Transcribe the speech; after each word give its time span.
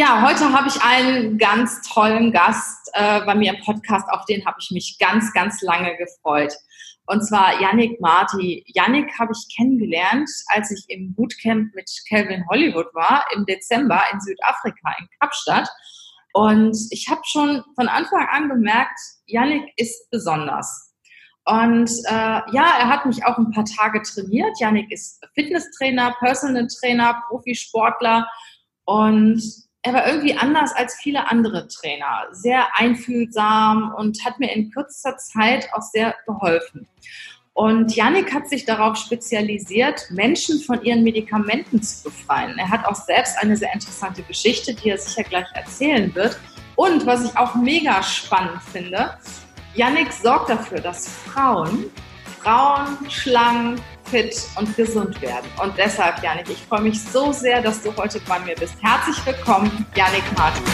Ja, 0.00 0.22
heute 0.22 0.50
habe 0.50 0.66
ich 0.66 0.82
einen 0.82 1.36
ganz 1.36 1.82
tollen 1.82 2.32
Gast 2.32 2.90
äh, 2.94 3.20
bei 3.26 3.34
mir 3.34 3.52
im 3.52 3.62
Podcast, 3.62 4.08
auf 4.08 4.24
den 4.24 4.42
habe 4.46 4.56
ich 4.58 4.70
mich 4.70 4.96
ganz, 4.98 5.30
ganz 5.34 5.60
lange 5.60 5.94
gefreut. 5.98 6.54
Und 7.04 7.20
zwar 7.20 7.60
Yannick 7.60 8.00
Marti. 8.00 8.64
Yannick 8.68 9.12
habe 9.18 9.32
ich 9.36 9.54
kennengelernt, 9.54 10.30
als 10.46 10.70
ich 10.70 10.86
im 10.88 11.14
Bootcamp 11.14 11.74
mit 11.74 11.90
Calvin 12.08 12.46
Hollywood 12.48 12.86
war, 12.94 13.26
im 13.36 13.44
Dezember 13.44 14.00
in 14.10 14.18
Südafrika, 14.22 14.96
in 15.00 15.06
Kapstadt. 15.20 15.68
Und 16.32 16.78
ich 16.92 17.06
habe 17.10 17.20
schon 17.24 17.62
von 17.74 17.86
Anfang 17.86 18.26
an 18.32 18.48
gemerkt, 18.48 18.98
Yannick 19.26 19.70
ist 19.76 20.08
besonders. 20.10 20.94
Und 21.44 21.90
äh, 22.06 22.40
ja, 22.52 22.78
er 22.78 22.88
hat 22.88 23.04
mich 23.04 23.22
auch 23.26 23.36
ein 23.36 23.50
paar 23.50 23.66
Tage 23.66 24.00
trainiert. 24.00 24.58
Yannick 24.60 24.90
ist 24.90 25.22
Fitnesstrainer, 25.34 26.16
Personal 26.20 26.68
Trainer, 26.68 27.22
Profisportler. 27.28 28.26
Und 28.86 29.68
er 29.82 29.94
war 29.94 30.06
irgendwie 30.06 30.36
anders 30.36 30.72
als 30.74 30.94
viele 30.96 31.28
andere 31.30 31.66
Trainer, 31.68 32.26
sehr 32.32 32.66
einfühlsam 32.78 33.94
und 33.96 34.24
hat 34.24 34.38
mir 34.38 34.52
in 34.52 34.70
kürzester 34.70 35.16
Zeit 35.16 35.68
auch 35.72 35.82
sehr 35.82 36.14
geholfen. 36.26 36.86
Und 37.54 37.94
Yannick 37.96 38.32
hat 38.32 38.48
sich 38.48 38.64
darauf 38.64 38.96
spezialisiert, 38.96 40.06
Menschen 40.10 40.60
von 40.60 40.82
ihren 40.82 41.02
Medikamenten 41.02 41.82
zu 41.82 42.04
befreien. 42.04 42.58
Er 42.58 42.70
hat 42.70 42.84
auch 42.86 42.94
selbst 42.94 43.36
eine 43.38 43.56
sehr 43.56 43.72
interessante 43.72 44.22
Geschichte, 44.22 44.74
die 44.74 44.90
er 44.90 44.98
sicher 44.98 45.24
gleich 45.24 45.46
erzählen 45.54 46.14
wird. 46.14 46.38
Und 46.76 47.06
was 47.06 47.24
ich 47.24 47.36
auch 47.36 47.54
mega 47.56 48.02
spannend 48.02 48.62
finde, 48.72 49.16
Yannick 49.74 50.12
sorgt 50.12 50.50
dafür, 50.50 50.80
dass 50.80 51.08
Frauen, 51.08 51.86
Frauen 52.42 53.10
schlank, 53.10 53.80
fit 54.10 54.34
und 54.58 54.76
gesund 54.76 55.20
werden. 55.22 55.48
Und 55.62 55.76
deshalb, 55.78 56.22
Janik, 56.22 56.50
ich 56.50 56.62
freue 56.66 56.82
mich 56.82 57.00
so 57.00 57.32
sehr, 57.32 57.62
dass 57.62 57.82
du 57.82 57.94
heute 57.96 58.20
bei 58.20 58.38
mir 58.40 58.54
bist. 58.56 58.74
Herzlich 58.82 59.24
willkommen, 59.24 59.86
Janik 59.94 60.24
Martin. 60.36 60.64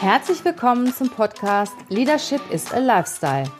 Herzlich 0.00 0.44
willkommen 0.44 0.92
zum 0.92 1.08
Podcast 1.10 1.72
Leadership 1.88 2.40
is 2.50 2.72
a 2.72 2.78
Lifestyle 2.78 3.59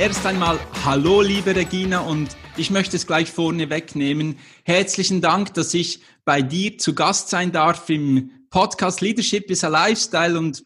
Erst 0.00 0.24
einmal 0.24 0.58
Hallo, 0.86 1.20
liebe 1.20 1.54
Regina, 1.54 2.00
und 2.00 2.34
ich 2.56 2.70
möchte 2.70 2.96
es 2.96 3.06
gleich 3.06 3.30
vorne 3.30 3.68
wegnehmen. 3.68 4.38
Herzlichen 4.64 5.20
Dank, 5.20 5.52
dass 5.52 5.74
ich 5.74 6.00
bei 6.24 6.40
dir 6.40 6.78
zu 6.78 6.94
Gast 6.94 7.28
sein 7.28 7.52
darf 7.52 7.90
im 7.90 8.30
Podcast 8.48 9.02
Leadership 9.02 9.50
is 9.50 9.62
a 9.62 9.68
Lifestyle. 9.68 10.38
Und 10.38 10.64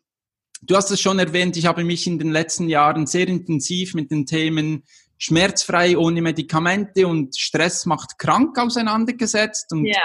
du 0.63 0.77
hast 0.77 0.93
es 0.93 1.01
schon 1.01 1.19
erwähnt, 1.19 1.57
ich 1.57 1.67
habe 1.67 1.83
mich 1.83 2.07
in 2.07 2.21
den 2.21 2.31
letzten 2.31 2.69
Jahren 2.69 3.09
sehr 3.09 3.27
intensiv 3.27 3.95
mit 3.95 4.13
den 4.13 4.25
Themen 4.25 4.85
schmerzfrei, 5.19 5.99
ohne 5.99 6.23
Medikamente 6.23 7.09
und 7.09 7.37
Stress 7.37 7.87
macht 7.87 8.21
krank 8.21 8.57
auseinandergesetzt. 8.57 9.73
Und 9.73 9.87
ja. 9.87 9.97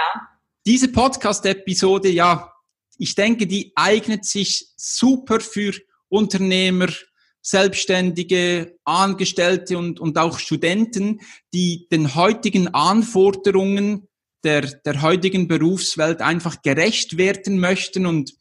diese 0.66 0.88
Podcast-Episode, 0.88 2.08
ja, 2.08 2.52
ich 2.98 3.14
denke, 3.14 3.46
die 3.46 3.70
eignet 3.76 4.24
sich 4.24 4.72
super 4.74 5.38
für 5.38 5.72
Unternehmer, 6.08 6.88
Selbstständige, 7.42 8.76
Angestellte 8.84 9.78
und, 9.78 10.00
und 10.00 10.18
auch 10.18 10.38
Studenten, 10.38 11.20
die 11.54 11.88
den 11.90 12.14
heutigen 12.14 12.68
Anforderungen 12.68 14.08
der, 14.44 14.62
der 14.62 15.02
heutigen 15.02 15.48
Berufswelt 15.48 16.20
einfach 16.20 16.62
gerecht 16.62 17.16
werden 17.16 17.58
möchten. 17.58 18.06
Und 18.06 18.34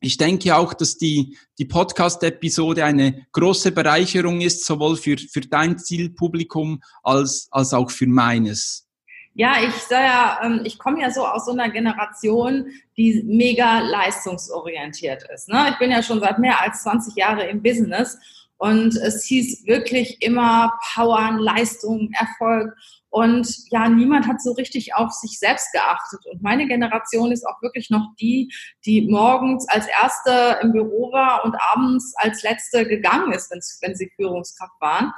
ich 0.00 0.16
denke 0.16 0.56
auch, 0.56 0.72
dass 0.72 0.96
die, 0.96 1.36
die 1.58 1.66
Podcast-Episode 1.66 2.84
eine 2.84 3.26
große 3.32 3.72
Bereicherung 3.72 4.40
ist, 4.40 4.64
sowohl 4.64 4.96
für, 4.96 5.18
für 5.18 5.42
dein 5.42 5.78
Zielpublikum 5.78 6.82
als, 7.02 7.48
als 7.50 7.74
auch 7.74 7.90
für 7.90 8.06
meines. 8.06 8.89
Ja, 9.34 9.54
ich 9.62 9.74
sag 9.74 10.04
ja, 10.04 10.40
ähm, 10.42 10.62
ich 10.64 10.78
komme 10.78 11.00
ja 11.00 11.10
so 11.10 11.26
aus 11.26 11.46
so 11.46 11.52
einer 11.52 11.70
Generation, 11.70 12.66
die 12.96 13.22
mega 13.24 13.80
leistungsorientiert 13.80 15.22
ist. 15.32 15.48
Ne? 15.48 15.68
Ich 15.70 15.78
bin 15.78 15.90
ja 15.90 16.02
schon 16.02 16.20
seit 16.20 16.38
mehr 16.38 16.60
als 16.60 16.82
20 16.82 17.14
Jahren 17.14 17.40
im 17.40 17.62
Business 17.62 18.18
und 18.60 18.94
es 18.96 19.24
hieß 19.24 19.66
wirklich 19.66 20.20
immer 20.20 20.78
Power, 20.92 21.38
Leistung, 21.38 22.10
Erfolg. 22.12 22.74
Und 23.08 23.48
ja, 23.70 23.88
niemand 23.88 24.26
hat 24.26 24.42
so 24.42 24.52
richtig 24.52 24.94
auf 24.94 25.12
sich 25.12 25.38
selbst 25.38 25.72
geachtet. 25.72 26.20
Und 26.30 26.42
meine 26.42 26.66
Generation 26.68 27.32
ist 27.32 27.46
auch 27.46 27.62
wirklich 27.62 27.88
noch 27.88 28.08
die, 28.20 28.52
die 28.84 29.08
morgens 29.08 29.66
als 29.68 29.86
Erste 30.02 30.58
im 30.60 30.72
Büro 30.72 31.10
war 31.10 31.44
und 31.46 31.56
abends 31.72 32.12
als 32.16 32.42
Letzte 32.42 32.86
gegangen 32.86 33.32
ist, 33.32 33.50
wenn 33.50 33.94
sie 33.96 34.12
Führungskraft 34.14 34.78
waren. 34.80 35.12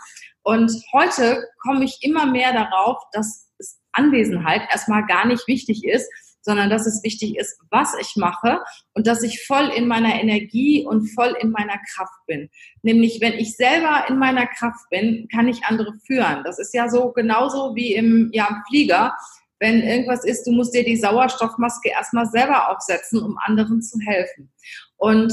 Und 0.44 0.72
heute 0.92 1.44
komme 1.62 1.84
ich 1.84 1.98
immer 2.02 2.26
mehr 2.26 2.52
darauf, 2.52 3.02
dass 3.10 3.48
Anwesenheit 3.92 4.62
erstmal 4.70 5.06
gar 5.06 5.26
nicht 5.26 5.46
wichtig 5.48 5.84
ist, 5.84 6.08
sondern 6.42 6.70
dass 6.70 6.86
es 6.86 7.02
wichtig 7.02 7.36
ist, 7.36 7.58
was 7.70 7.94
ich 8.00 8.16
mache 8.16 8.60
und 8.94 9.06
dass 9.06 9.22
ich 9.22 9.46
voll 9.46 9.70
in 9.76 9.86
meiner 9.86 10.20
Energie 10.20 10.84
und 10.84 11.06
voll 11.08 11.34
in 11.40 11.50
meiner 11.50 11.78
Kraft 11.94 12.26
bin. 12.26 12.50
Nämlich, 12.82 13.20
wenn 13.20 13.34
ich 13.34 13.56
selber 13.56 14.06
in 14.08 14.18
meiner 14.18 14.46
Kraft 14.46 14.90
bin, 14.90 15.28
kann 15.32 15.48
ich 15.48 15.64
andere 15.64 15.94
führen. 16.04 16.42
Das 16.44 16.58
ist 16.58 16.74
ja 16.74 16.88
so 16.88 17.12
genauso 17.12 17.74
wie 17.74 17.94
im, 17.94 18.30
ja, 18.32 18.48
im 18.48 18.62
Flieger. 18.68 19.14
Wenn 19.60 19.80
irgendwas 19.82 20.24
ist, 20.24 20.44
du 20.44 20.50
musst 20.50 20.74
dir 20.74 20.84
die 20.84 20.96
Sauerstoffmaske 20.96 21.90
erstmal 21.90 22.26
selber 22.26 22.70
aufsetzen, 22.70 23.22
um 23.22 23.38
anderen 23.38 23.80
zu 23.80 23.98
helfen. 24.00 24.50
Und 24.96 25.32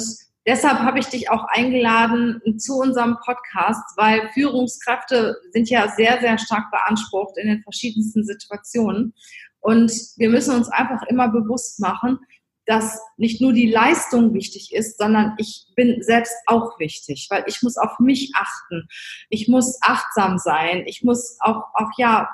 Deshalb 0.49 0.79
habe 0.79 0.97
ich 0.97 1.05
dich 1.05 1.29
auch 1.29 1.43
eingeladen 1.49 2.41
zu 2.57 2.79
unserem 2.79 3.17
Podcast, 3.23 3.83
weil 3.97 4.31
Führungskräfte 4.33 5.37
sind 5.51 5.69
ja 5.69 5.87
sehr, 5.95 6.19
sehr 6.21 6.39
stark 6.39 6.71
beansprucht 6.71 7.37
in 7.37 7.49
den 7.49 7.61
verschiedensten 7.61 8.23
Situationen. 8.23 9.13
Und 9.59 9.91
wir 10.17 10.27
müssen 10.27 10.55
uns 10.55 10.67
einfach 10.67 11.03
immer 11.03 11.29
bewusst 11.29 11.79
machen, 11.79 12.17
dass 12.65 12.99
nicht 13.17 13.41
nur 13.41 13.53
die 13.53 13.69
Leistung 13.69 14.33
wichtig 14.33 14.73
ist, 14.73 14.97
sondern 14.97 15.35
ich 15.37 15.67
bin 15.75 16.01
selbst 16.01 16.33
auch 16.47 16.79
wichtig, 16.79 17.27
weil 17.29 17.43
ich 17.45 17.61
muss 17.61 17.77
auf 17.77 17.99
mich 17.99 18.31
achten. 18.35 18.87
Ich 19.29 19.47
muss 19.47 19.77
achtsam 19.83 20.39
sein. 20.39 20.81
Ich 20.87 21.03
muss 21.03 21.37
auch, 21.41 21.61
auch 21.75 21.91
ja, 21.99 22.27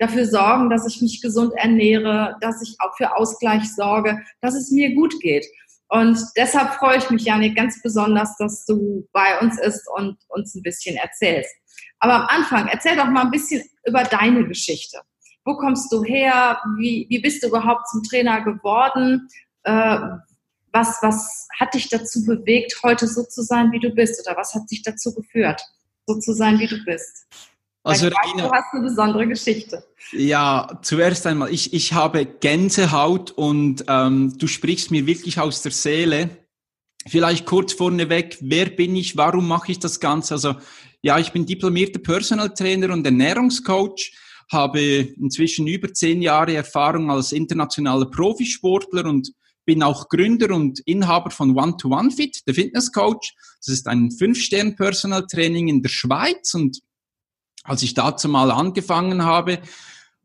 dafür 0.00 0.26
sorgen, 0.26 0.70
dass 0.70 0.88
ich 0.88 1.00
mich 1.02 1.22
gesund 1.22 1.52
ernähre, 1.54 2.36
dass 2.40 2.60
ich 2.62 2.74
auch 2.80 2.96
für 2.96 3.16
Ausgleich 3.16 3.72
sorge, 3.72 4.18
dass 4.40 4.56
es 4.56 4.72
mir 4.72 4.92
gut 4.96 5.20
geht. 5.20 5.46
Und 5.90 6.18
deshalb 6.36 6.74
freue 6.74 6.98
ich 6.98 7.10
mich, 7.10 7.24
Janik, 7.24 7.56
ganz 7.56 7.82
besonders, 7.82 8.36
dass 8.36 8.64
du 8.64 9.08
bei 9.12 9.38
uns 9.40 9.60
bist 9.60 9.88
und 9.96 10.16
uns 10.28 10.54
ein 10.54 10.62
bisschen 10.62 10.96
erzählst. 10.96 11.50
Aber 11.98 12.14
am 12.14 12.26
Anfang, 12.28 12.68
erzähl 12.68 12.96
doch 12.96 13.08
mal 13.08 13.24
ein 13.24 13.30
bisschen 13.32 13.62
über 13.84 14.04
deine 14.04 14.46
Geschichte. 14.46 15.00
Wo 15.44 15.56
kommst 15.56 15.90
du 15.92 16.04
her? 16.04 16.60
Wie, 16.78 17.06
wie 17.08 17.18
bist 17.18 17.42
du 17.42 17.48
überhaupt 17.48 17.88
zum 17.88 18.04
Trainer 18.04 18.40
geworden? 18.42 19.28
Äh, 19.64 19.98
was, 20.72 20.98
was 21.02 21.48
hat 21.58 21.74
dich 21.74 21.88
dazu 21.88 22.24
bewegt, 22.24 22.78
heute 22.84 23.08
so 23.08 23.24
zu 23.24 23.42
sein, 23.42 23.72
wie 23.72 23.80
du 23.80 23.90
bist? 23.90 24.24
Oder 24.24 24.36
was 24.36 24.54
hat 24.54 24.70
dich 24.70 24.82
dazu 24.82 25.12
geführt, 25.12 25.60
so 26.06 26.20
zu 26.20 26.32
sein, 26.32 26.60
wie 26.60 26.68
du 26.68 26.84
bist? 26.84 27.26
Also 27.82 28.08
Regina, 28.08 28.48
du 28.48 28.52
hast 28.52 28.74
eine 28.74 28.82
besondere 28.82 29.26
Geschichte. 29.26 29.82
Ja, 30.12 30.78
zuerst 30.82 31.26
einmal, 31.26 31.52
ich, 31.52 31.72
ich 31.72 31.92
habe 31.92 32.26
Gänsehaut 32.26 33.30
und 33.30 33.84
ähm, 33.88 34.36
du 34.36 34.46
sprichst 34.46 34.90
mir 34.90 35.06
wirklich 35.06 35.38
aus 35.38 35.62
der 35.62 35.72
Seele. 35.72 36.30
Vielleicht 37.08 37.46
kurz 37.46 37.72
vorneweg, 37.72 38.36
wer 38.42 38.66
bin 38.66 38.94
ich, 38.96 39.16
warum 39.16 39.48
mache 39.48 39.72
ich 39.72 39.78
das 39.78 40.00
Ganze? 40.00 40.34
Also 40.34 40.56
ja, 41.00 41.18
ich 41.18 41.32
bin 41.32 41.46
diplomierter 41.46 42.00
Personal 42.00 42.52
Trainer 42.52 42.92
und 42.92 43.06
Ernährungscoach, 43.06 44.12
habe 44.52 44.80
inzwischen 44.80 45.66
über 45.66 45.94
zehn 45.94 46.20
Jahre 46.20 46.54
Erfahrung 46.54 47.10
als 47.10 47.32
internationaler 47.32 48.10
Profisportler 48.10 49.06
und 49.06 49.32
bin 49.64 49.82
auch 49.82 50.08
Gründer 50.08 50.54
und 50.54 50.80
Inhaber 50.80 51.30
von 51.30 51.56
One-to-One-Fit, 51.56 52.46
der 52.46 52.54
Fitnesscoach. 52.54 53.34
Das 53.60 53.68
ist 53.68 53.86
ein 53.86 54.10
Fünf-Stern-Personal 54.10 55.26
Training 55.26 55.68
in 55.68 55.82
der 55.82 55.88
Schweiz 55.88 56.52
und 56.52 56.80
als 57.64 57.82
ich 57.82 57.94
dazu 57.94 58.28
mal 58.28 58.50
angefangen 58.50 59.24
habe, 59.24 59.60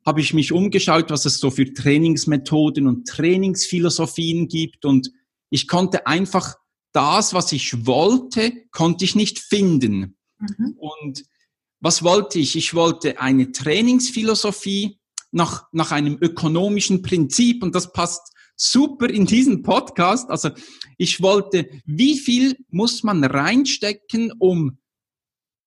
habe 0.06 0.22
ich 0.22 0.34
mich 0.34 0.52
umgeschaut, 0.52 1.10
was 1.10 1.26
es 1.26 1.40
so 1.40 1.50
für 1.50 1.74
Trainingsmethoden 1.74 2.88
und 2.88 3.08
Trainingsphilosophien 3.08 4.48
gibt 4.48 4.86
und 4.86 5.12
ich 5.50 5.68
konnte 5.68 6.08
einfach 6.08 6.56
das, 6.92 7.34
was 7.34 7.52
ich 7.52 7.86
wollte, 7.86 8.54
konnte 8.72 9.04
ich 9.04 9.16
nicht 9.16 9.40
finden. 9.40 10.18
Mhm. 10.40 10.76
Und 10.78 11.26
was 11.80 12.04
wollte 12.04 12.40
ich? 12.40 12.56
Ich 12.56 12.74
wollte 12.74 13.20
eine 13.20 13.52
Trainingsphilosophie 13.52 15.00
nach, 15.32 15.66
nach 15.72 15.92
einem 15.92 16.18
ökonomischen 16.22 17.02
Prinzip 17.02 17.64
und 17.64 17.76
das 17.76 17.92
passt 17.92 18.32
super 18.56 19.10
in 19.10 19.26
diesen 19.26 19.62
Podcast. 19.62 20.30
Also 20.30 20.52
ich 20.98 21.22
wollte, 21.22 21.70
wie 21.86 22.18
viel 22.18 22.56
muss 22.70 23.04
man 23.04 23.24
reinstecken, 23.24 24.32
um, 24.40 24.78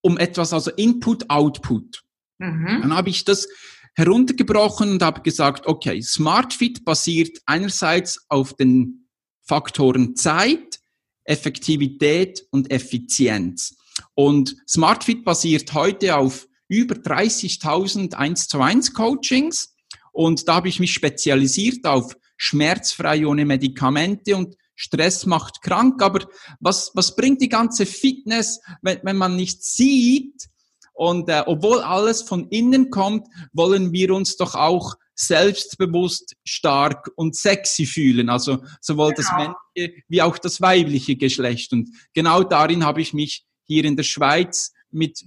um 0.01 0.19
etwas, 0.19 0.53
also 0.53 0.71
Input, 0.73 1.29
Output. 1.31 2.03
Mhm. 2.39 2.79
Dann 2.83 2.95
habe 2.95 3.11
ich 3.11 3.25
das 3.25 3.49
heruntergebrochen 3.95 4.93
und 4.93 5.03
habe 5.03 5.23
gesagt, 5.23 5.67
okay, 5.67 6.01
SmartFit 6.01 6.85
basiert 6.85 7.39
einerseits 7.47 8.25
auf 8.29 8.55
den 8.55 9.09
Faktoren 9.43 10.15
Zeit, 10.15 10.79
Effektivität 11.25 12.47
und 12.51 12.71
Effizienz. 12.71 13.77
Und 14.15 14.57
SmartFit 14.69 15.25
basiert 15.25 15.75
heute 15.75 16.17
auf 16.17 16.47
über 16.69 16.95
30.000 16.95 18.15
1 18.15 18.49
zu 18.49 18.61
1 18.61 18.95
Coachings 18.95 19.75
und 20.13 20.49
da 20.49 20.57
habe 20.57 20.69
ich 20.69 20.81
mich 20.81 20.93
spezialisiert 20.93 21.85
auf 21.87 22.17
schmerzfrei 22.37 23.27
ohne 23.27 23.45
Medikamente 23.45 24.37
und 24.37 24.57
Stress 24.79 25.27
macht 25.27 25.61
krank. 25.61 26.01
Aber 26.03 26.27
was, 26.61 26.93
was 26.95 27.17
bringt 27.17 27.43
die 27.43 27.49
ganze 27.49 27.85
Fitness, 27.85 28.61
wenn, 28.81 29.01
wenn 29.03 29.17
man 29.17 29.37
nicht 29.37 29.63
sieht, 29.65 30.49
und 30.95 31.29
äh, 31.29 31.45
obwohl 31.47 31.81
alles 31.81 32.23
von 32.23 32.49
innen 32.49 32.91
kommt, 32.91 33.29
wollen 33.53 33.93
wir 33.93 34.13
uns 34.13 34.37
doch 34.37 34.57
auch 34.57 34.97
selbstbewusst, 35.15 36.35
stark 36.45 37.13
und 37.15 37.37
sexy 37.37 37.87
fühlen. 37.87 38.29
Also 38.29 38.65
sowohl 38.81 39.13
genau. 39.13 39.17
das 39.17 39.33
männliche 39.33 40.03
wie 40.09 40.23
auch 40.23 40.39
das 40.39 40.61
weibliche 40.61 41.15
Geschlecht. 41.15 41.73
Und 41.73 41.89
genau 42.15 42.43
darin 42.43 42.85
habe 42.85 43.01
ich 43.01 43.15
mich 43.15 43.45
hier 43.65 43.85
in 43.85 43.97
der 43.97 44.03
Schweiz 44.03 44.73
mit 44.91 45.25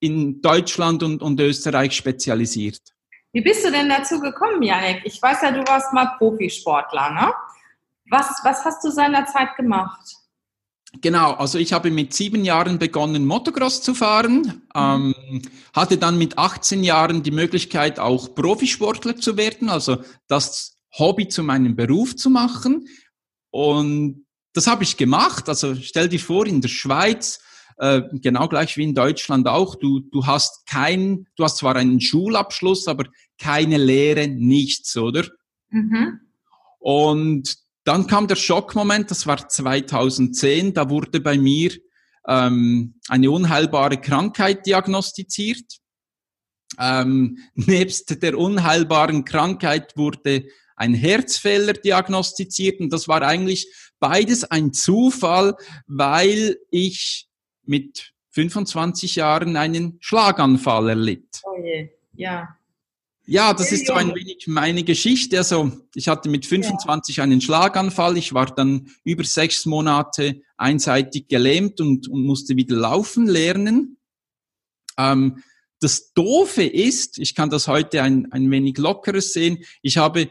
in 0.00 0.40
Deutschland 0.40 1.02
und, 1.02 1.20
und 1.20 1.38
Österreich 1.38 1.92
spezialisiert. 1.92 2.80
Wie 3.32 3.42
bist 3.42 3.64
du 3.64 3.70
denn 3.70 3.90
dazu 3.90 4.20
gekommen, 4.20 4.62
Janik? 4.62 5.02
Ich 5.04 5.20
weiß 5.20 5.42
ja, 5.42 5.52
du 5.52 5.60
warst 5.70 5.92
mal 5.92 6.16
Profisportler, 6.16 7.10
ne? 7.10 7.32
Was, 8.10 8.40
was 8.42 8.64
hast 8.64 8.84
du 8.84 8.90
seinerzeit 8.90 9.56
gemacht? 9.56 10.16
Genau, 11.00 11.34
also 11.34 11.58
ich 11.58 11.72
habe 11.72 11.92
mit 11.92 12.12
sieben 12.12 12.44
Jahren 12.44 12.80
begonnen, 12.80 13.24
Motocross 13.24 13.80
zu 13.80 13.94
fahren, 13.94 14.62
ähm, 14.74 15.14
hatte 15.72 15.96
dann 15.96 16.18
mit 16.18 16.36
18 16.36 16.82
Jahren 16.82 17.22
die 17.22 17.30
Möglichkeit, 17.30 18.00
auch 18.00 18.34
Profisportler 18.34 19.14
zu 19.14 19.36
werden, 19.36 19.68
also 19.68 20.02
das 20.26 20.76
Hobby 20.98 21.28
zu 21.28 21.44
meinem 21.44 21.76
Beruf 21.76 22.16
zu 22.16 22.28
machen. 22.28 22.88
Und 23.50 24.26
das 24.52 24.66
habe 24.66 24.82
ich 24.82 24.96
gemacht. 24.96 25.48
Also 25.48 25.76
stell 25.76 26.08
dir 26.08 26.18
vor, 26.18 26.44
in 26.46 26.60
der 26.60 26.68
Schweiz, 26.68 27.40
äh, 27.78 28.02
genau 28.14 28.48
gleich 28.48 28.76
wie 28.76 28.84
in 28.84 28.94
Deutschland 28.94 29.46
auch, 29.46 29.76
du, 29.76 30.00
du 30.00 30.26
hast 30.26 30.66
kein, 30.66 31.28
du 31.36 31.44
hast 31.44 31.58
zwar 31.58 31.76
einen 31.76 32.00
Schulabschluss, 32.00 32.88
aber 32.88 33.04
keine 33.38 33.78
Lehre, 33.78 34.26
nichts, 34.26 34.96
oder? 34.96 35.24
Mhm. 35.70 36.20
Und 36.80 37.56
dann 37.84 38.06
kam 38.06 38.28
der 38.28 38.36
Schockmoment, 38.36 39.10
das 39.10 39.26
war 39.26 39.48
2010, 39.48 40.74
da 40.74 40.90
wurde 40.90 41.20
bei 41.20 41.38
mir 41.38 41.72
ähm, 42.28 43.00
eine 43.08 43.30
unheilbare 43.30 43.98
Krankheit 43.98 44.66
diagnostiziert. 44.66 45.78
Ähm, 46.78 47.38
nebst 47.54 48.22
der 48.22 48.38
unheilbaren 48.38 49.24
Krankheit 49.24 49.96
wurde 49.96 50.46
ein 50.76 50.94
Herzfehler 50.94 51.74
diagnostiziert 51.74 52.80
und 52.80 52.90
das 52.92 53.06
war 53.06 53.22
eigentlich 53.22 53.70
beides 53.98 54.44
ein 54.44 54.72
Zufall, 54.72 55.54
weil 55.86 56.56
ich 56.70 57.28
mit 57.64 58.12
25 58.30 59.16
Jahren 59.16 59.56
einen 59.56 59.98
Schlaganfall 60.00 60.90
erlitt. 60.90 61.42
Oh 61.44 61.62
je, 61.62 61.90
ja. 62.14 62.56
Ja, 63.30 63.54
das 63.54 63.70
ist 63.70 63.86
so 63.86 63.92
ein 63.92 64.12
wenig 64.12 64.48
meine 64.48 64.82
Geschichte. 64.82 65.38
Also 65.38 65.70
ich 65.94 66.08
hatte 66.08 66.28
mit 66.28 66.46
25 66.46 67.14
ja. 67.14 67.22
einen 67.22 67.40
Schlaganfall. 67.40 68.16
Ich 68.16 68.34
war 68.34 68.46
dann 68.46 68.90
über 69.04 69.22
sechs 69.22 69.66
Monate 69.66 70.42
einseitig 70.56 71.28
gelähmt 71.28 71.80
und, 71.80 72.08
und 72.08 72.24
musste 72.24 72.56
wieder 72.56 72.74
laufen 72.74 73.28
lernen. 73.28 73.98
Ähm, 74.98 75.44
das 75.78 76.12
Doofe 76.12 76.64
ist, 76.64 77.18
ich 77.18 77.36
kann 77.36 77.50
das 77.50 77.68
heute 77.68 78.02
ein, 78.02 78.32
ein 78.32 78.50
wenig 78.50 78.78
lockeres 78.78 79.32
sehen, 79.32 79.64
ich 79.80 79.96
habe 79.96 80.28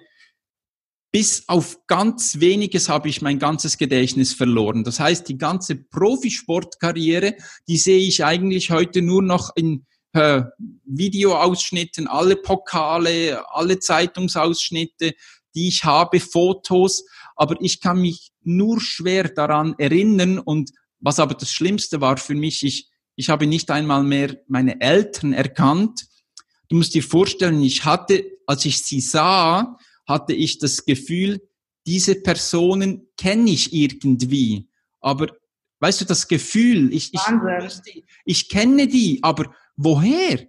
bis 1.13 1.47
auf 1.47 1.87
ganz 1.87 2.41
weniges 2.41 2.89
habe 2.89 3.07
ich 3.07 3.21
mein 3.21 3.39
ganzes 3.39 3.77
Gedächtnis 3.77 4.33
verloren. 4.33 4.83
Das 4.83 4.99
heißt, 4.99 5.29
die 5.29 5.37
ganze 5.37 5.77
Profisportkarriere, 5.77 7.37
die 7.69 7.77
sehe 7.77 8.05
ich 8.05 8.25
eigentlich 8.25 8.71
heute 8.71 9.01
nur 9.01 9.23
noch 9.23 9.55
in 9.55 9.85
äh, 10.13 10.43
Videoausschnitten, 10.85 12.07
alle 12.07 12.35
Pokale, 12.35 13.43
alle 13.53 13.79
Zeitungsausschnitte, 13.79 15.13
die 15.55 15.67
ich 15.67 15.83
habe, 15.83 16.19
Fotos, 16.19 17.05
aber 17.35 17.57
ich 17.61 17.79
kann 17.81 18.01
mich 18.01 18.31
nur 18.43 18.81
schwer 18.81 19.29
daran 19.29 19.75
erinnern 19.77 20.39
und 20.39 20.71
was 20.99 21.19
aber 21.19 21.33
das 21.33 21.51
Schlimmste 21.51 22.01
war 22.01 22.17
für 22.17 22.35
mich, 22.35 22.63
ich, 22.63 22.89
ich 23.15 23.29
habe 23.29 23.47
nicht 23.47 23.71
einmal 23.71 24.03
mehr 24.03 24.37
meine 24.47 24.79
Eltern 24.81 25.33
erkannt. 25.33 26.05
Du 26.67 26.75
musst 26.75 26.93
dir 26.93 27.03
vorstellen, 27.03 27.61
ich 27.61 27.85
hatte, 27.85 28.25
als 28.45 28.65
ich 28.65 28.83
sie 28.83 29.01
sah, 29.01 29.77
hatte 30.05 30.33
ich 30.33 30.59
das 30.59 30.85
Gefühl, 30.85 31.41
diese 31.85 32.15
Personen 32.15 33.07
kenne 33.17 33.51
ich 33.51 33.73
irgendwie. 33.73 34.69
Aber 34.99 35.27
weißt 35.79 36.01
du, 36.01 36.05
das 36.05 36.27
Gefühl, 36.27 36.93
ich, 36.93 37.13
ich, 37.13 37.21
ich 38.25 38.49
kenne 38.49 38.87
die, 38.87 39.19
aber 39.23 39.55
woher? 39.79 40.47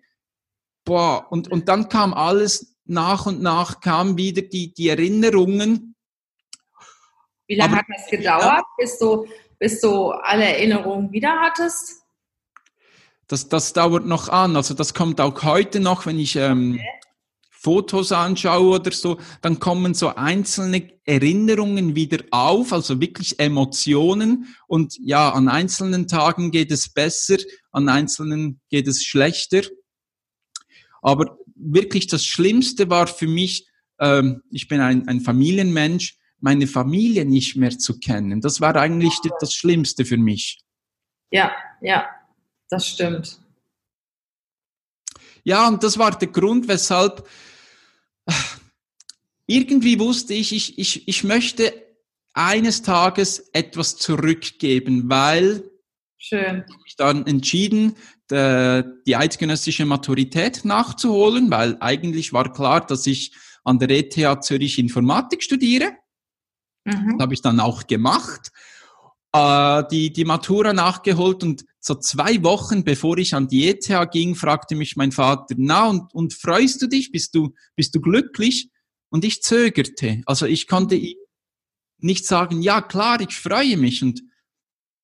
Boah, 0.85 1.27
und, 1.31 1.51
und 1.51 1.69
dann 1.69 1.89
kam 1.89 2.13
alles 2.13 2.77
nach 2.85 3.27
und 3.27 3.41
nach, 3.41 3.81
kamen 3.81 4.19
wieder 4.19 4.43
die, 4.43 4.75
die 4.75 4.89
Erinnerungen. 4.89 5.95
Wie 7.47 7.55
lange 7.55 7.73
Aber, 7.73 7.79
hat 7.81 7.87
das 7.89 8.11
gedauert, 8.11 8.43
ja, 8.43 8.65
bis, 8.77 8.99
du, 8.99 9.27
bis 9.59 9.81
du 9.81 10.11
alle 10.11 10.45
Erinnerungen 10.45 11.13
wieder 11.13 11.41
hattest? 11.41 12.03
Das, 13.29 13.49
das 13.49 13.73
dauert 13.73 14.07
noch 14.07 14.29
an. 14.29 14.57
Also 14.57 14.75
das 14.75 14.93
kommt 14.93 15.21
auch 15.21 15.43
heute 15.45 15.79
noch, 15.79 16.07
wenn 16.07 16.19
ich 16.19 16.35
ähm, 16.35 16.75
okay. 16.75 17.00
Fotos 17.63 18.11
anschaue 18.11 18.81
oder 18.81 18.91
so, 18.91 19.19
dann 19.43 19.61
kommen 19.61 19.93
so 19.93 20.15
einzelne 20.15 20.91
Erinnerungen 21.05 21.95
wieder 21.95 22.25
auf, 22.31 22.73
also 22.73 23.01
wirklich 23.03 23.39
Emotionen. 23.39 24.57
Und 24.67 24.97
ja, 24.99 25.31
an 25.31 25.49
einzelnen 25.49 26.09
Tagen 26.09 26.53
geht 26.53 26.71
es 26.71 26.91
besser, 26.91 27.37
an 27.71 27.91
einzelnen 27.91 28.61
geht 28.71 28.89
es 28.89 29.05
schlechter. 29.05 29.61
Aber 31.03 31.37
wirklich 31.55 32.07
das 32.07 32.25
Schlimmste 32.25 32.89
war 32.89 33.07
für 33.07 33.29
mich, 33.29 33.69
ähm, 33.99 34.43
ich 34.51 34.67
bin 34.67 34.81
ein, 34.81 35.07
ein 35.07 35.21
Familienmensch, 35.21 36.17
meine 36.39 36.67
Familie 36.67 37.27
nicht 37.27 37.57
mehr 37.57 37.79
zu 37.79 37.99
kennen. 37.99 38.41
Das 38.41 38.63
war 38.63 38.75
eigentlich 38.77 39.19
das 39.39 39.53
Schlimmste 39.53 40.07
für 40.07 40.17
mich. 40.17 40.63
Ja, 41.31 41.53
ja, 41.83 42.09
das 42.71 42.89
stimmt. 42.89 43.39
Ja, 45.45 45.69
und 45.69 45.83
das 45.83 45.99
war 45.99 46.19
der 46.19 46.29
Grund, 46.29 46.69
weshalb 46.69 47.29
irgendwie 49.51 49.99
wusste 49.99 50.35
ich, 50.35 50.55
ich, 50.55 50.79
ich, 50.79 51.09
ich 51.09 51.25
möchte 51.25 51.73
eines 52.33 52.83
Tages 52.83 53.51
etwas 53.53 53.97
zurückgeben, 53.97 55.11
weil 55.11 55.69
Schön. 56.19 56.65
ich 56.69 56.85
mich 56.85 56.97
dann 56.97 57.27
entschieden, 57.27 57.97
die 58.31 59.17
eidgenössische 59.17 59.85
Maturität 59.87 60.65
nachzuholen, 60.65 61.51
weil 61.51 61.77
eigentlich 61.81 62.33
war 62.33 62.53
klar, 62.53 62.87
dass 62.87 63.09
ich 63.09 63.33
an 63.65 63.81
der 63.81 63.91
ETH 63.91 64.45
Zürich 64.45 64.79
Informatik 64.79 65.43
studiere. 65.43 65.97
Mhm. 66.85 67.17
Das 67.19 67.23
habe 67.23 67.35
ich 67.35 67.43
dann 67.43 67.59
auch 67.59 67.89
gemacht, 67.89 68.53
äh, 69.33 69.83
die, 69.91 70.13
die 70.13 70.25
Matura 70.25 70.73
nachgeholt 70.73 71.43
und 71.43 71.65
so 71.81 71.97
zwei 71.97 72.43
Wochen 72.45 72.85
bevor 72.85 73.19
ich 73.19 73.35
an 73.35 73.49
die 73.49 73.69
ETH 73.69 74.11
ging, 74.13 74.37
fragte 74.37 74.77
mich 74.77 74.95
mein 74.97 75.11
Vater, 75.11 75.55
na 75.59 75.89
und, 75.89 76.15
und 76.15 76.35
freust 76.35 76.81
du 76.83 76.87
dich? 76.87 77.11
Bist 77.11 77.35
du, 77.35 77.55
bist 77.75 77.95
du 77.97 78.01
glücklich? 78.01 78.71
Und 79.11 79.25
ich 79.25 79.43
zögerte. 79.43 80.23
Also 80.27 80.47
ich 80.47 80.67
konnte 80.67 80.95
ihm 80.95 81.17
nicht 81.99 82.27
sagen, 82.27 82.63
ja 82.63 82.81
klar, 82.81 83.21
ich 83.21 83.35
freue 83.35 83.77
mich. 83.77 84.03
Und 84.03 84.23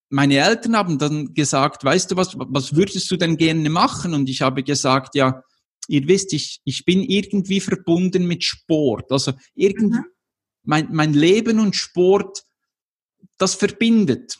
meine 0.08 0.36
Eltern 0.38 0.76
haben 0.76 0.98
dann 0.98 1.34
gesagt, 1.34 1.84
weißt 1.84 2.10
du 2.12 2.16
was, 2.16 2.36
was 2.36 2.74
würdest 2.74 3.10
du 3.10 3.16
denn 3.16 3.36
gerne 3.36 3.68
machen? 3.68 4.14
Und 4.14 4.28
ich 4.28 4.42
habe 4.42 4.62
gesagt, 4.62 5.14
ja, 5.14 5.42
ihr 5.88 6.06
wisst, 6.08 6.32
ich, 6.32 6.60
ich 6.64 6.84
bin 6.84 7.02
irgendwie 7.02 7.60
verbunden 7.60 8.26
mit 8.26 8.44
Sport. 8.44 9.10
Also 9.10 9.32
irgendwie, 9.54 9.98
mhm. 9.98 10.04
mein, 10.62 10.88
mein 10.92 11.12
Leben 11.12 11.60
und 11.60 11.76
Sport, 11.76 12.44
das 13.38 13.54
verbindet. 13.54 14.38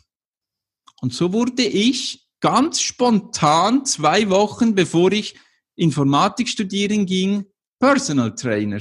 Und 1.01 1.13
so 1.13 1.33
wurde 1.33 1.63
ich 1.63 2.27
ganz 2.41 2.81
spontan 2.81 3.85
zwei 3.85 4.31
Wochen 4.31 4.75
bevor 4.75 5.13
ich 5.13 5.37
Informatik 5.75 6.49
studieren 6.49 7.07
ging, 7.07 7.47
Personal 7.79 8.35
Trainer. 8.35 8.81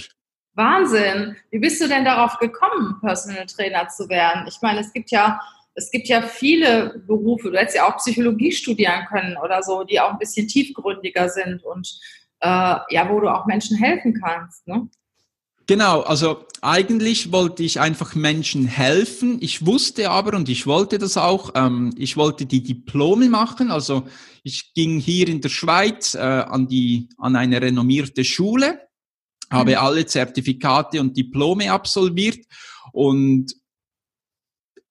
Wahnsinn. 0.56 1.36
Wie 1.52 1.60
bist 1.60 1.82
du 1.82 1.88
denn 1.88 2.06
darauf 2.06 2.40
gekommen, 2.40 2.98
Personal 3.02 3.46
Trainer 3.46 3.88
zu 3.90 4.10
werden? 4.10 4.46
Ich 4.48 4.58
meine, 4.62 4.80
es 4.80 4.92
gibt 4.94 5.12
ja, 5.12 5.40
es 5.74 5.92
gibt 5.92 6.08
ja 6.08 6.22
viele 6.22 7.04
Berufe, 7.06 7.52
du 7.52 7.58
hättest 7.58 7.76
ja 7.76 7.88
auch 7.88 7.98
Psychologie 7.98 8.52
studieren 8.52 9.06
können 9.10 9.38
oder 9.38 9.62
so, 9.62 9.84
die 9.84 10.00
auch 10.00 10.12
ein 10.12 10.20
bisschen 10.20 10.48
tiefgründiger 10.48 11.30
sind 11.30 11.64
und 11.64 12.00
äh, 12.40 12.48
ja, 12.90 13.10
wo 13.10 13.20
du 13.20 13.28
auch 13.28 13.46
Menschen 13.46 13.78
helfen 13.78 14.20
kannst. 14.22 14.66
Ne? 14.68 14.88
Genau, 15.68 16.02
also 16.02 16.46
eigentlich 16.62 17.32
wollte 17.32 17.64
ich 17.64 17.80
einfach 17.80 18.14
Menschen 18.14 18.66
helfen. 18.66 19.40
Ich 19.42 19.66
wusste 19.66 20.12
aber 20.12 20.38
und 20.38 20.48
ich 20.48 20.68
wollte 20.68 21.00
das 21.00 21.18
auch, 21.18 21.52
ähm, 21.56 21.92
ich 21.98 22.18
wollte 22.18 22.46
die 22.46 22.62
Diplome 22.62 23.30
machen. 23.30 23.72
Also 23.72 24.04
ich 24.44 24.74
ging 24.74 25.00
hier 25.00 25.28
in 25.28 25.42
der 25.42 25.50
Schweiz 25.50 26.14
äh, 26.14 26.20
an, 26.20 26.68
die, 26.68 27.10
an 27.18 27.36
eine 27.36 27.62
renommierte 27.62 28.24
Schule, 28.24 28.80
habe 29.50 29.72
mhm. 29.72 29.78
alle 29.78 30.06
Zertifikate 30.06 31.00
und 31.00 31.16
Diplome 31.18 31.72
absolviert 31.72 32.46
und 32.92 33.54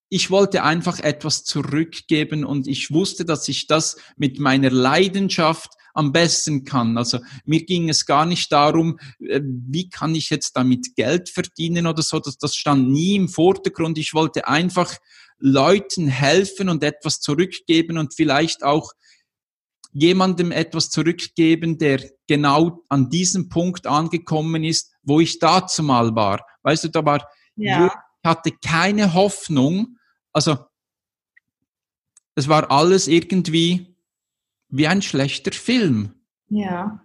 ich 0.09 0.31
wollte 0.31 0.63
einfach 0.63 1.01
etwas 1.01 1.45
zurückgeben 1.45 2.45
und 2.45 2.69
ich 2.69 2.93
wusste, 2.93 3.25
dass 3.25 3.49
ich 3.49 3.67
das 3.67 3.97
mit 4.17 4.39
meiner 4.39 4.71
Leidenschaft 4.71 5.71
am 5.93 6.13
besten 6.13 6.65
kann. 6.65 6.99
Also 6.99 7.21
mir 7.45 7.65
ging 7.65 7.89
es 7.89 8.05
gar 8.05 8.27
nicht 8.27 8.53
darum, 8.53 8.99
äh, 9.21 9.41
wie 9.43 9.89
kann 9.89 10.15
ich 10.15 10.31
jetzt 10.31 10.57
damit 10.57 10.95
Geld 10.97 11.31
verdienen 11.31 11.87
oder 11.87 12.03
so. 12.03 12.21
Das, 12.21 12.37
das 12.37 12.55
stand 12.55 12.91
nie 12.91 13.17
im 13.17 13.29
Vordergrund. 13.29 13.99
Ich 13.99 14.15
wollte 14.15 14.47
einfach 14.47 14.95
Leuten 15.39 16.09
helfen 16.09 16.69
und 16.69 16.85
etwas 16.85 17.21
zurückgeben 17.21 17.99
und 17.99 18.15
vielleicht 18.15 18.63
auch 18.63 18.93
jemandem 19.95 20.51
etwas 20.51 20.91
zurückgeben, 20.91 21.79
der 21.79 22.03
genau 22.27 22.83
an 22.89 23.09
diesem 23.09 23.49
Punkt 23.49 23.87
angekommen 23.87 24.65
ist, 24.65 24.93
wo 25.03 25.21
ich 25.21 25.39
dazu 25.39 25.83
mal 25.83 26.15
war. 26.15 26.45
Weißt 26.63 26.85
du, 26.85 26.89
da 26.89 27.05
war, 27.05 27.27
ja. 27.57 27.87
ich 27.87 27.93
hatte 28.29 28.51
keine 28.63 29.15
Hoffnung. 29.15 29.97
Also, 30.33 30.59
es 32.35 32.49
war 32.49 32.71
alles 32.71 33.07
irgendwie 33.07 33.97
wie 34.69 34.89
ein 34.89 35.01
schlechter 35.01 35.53
Film. 35.53 36.15
Ja. 36.49 37.01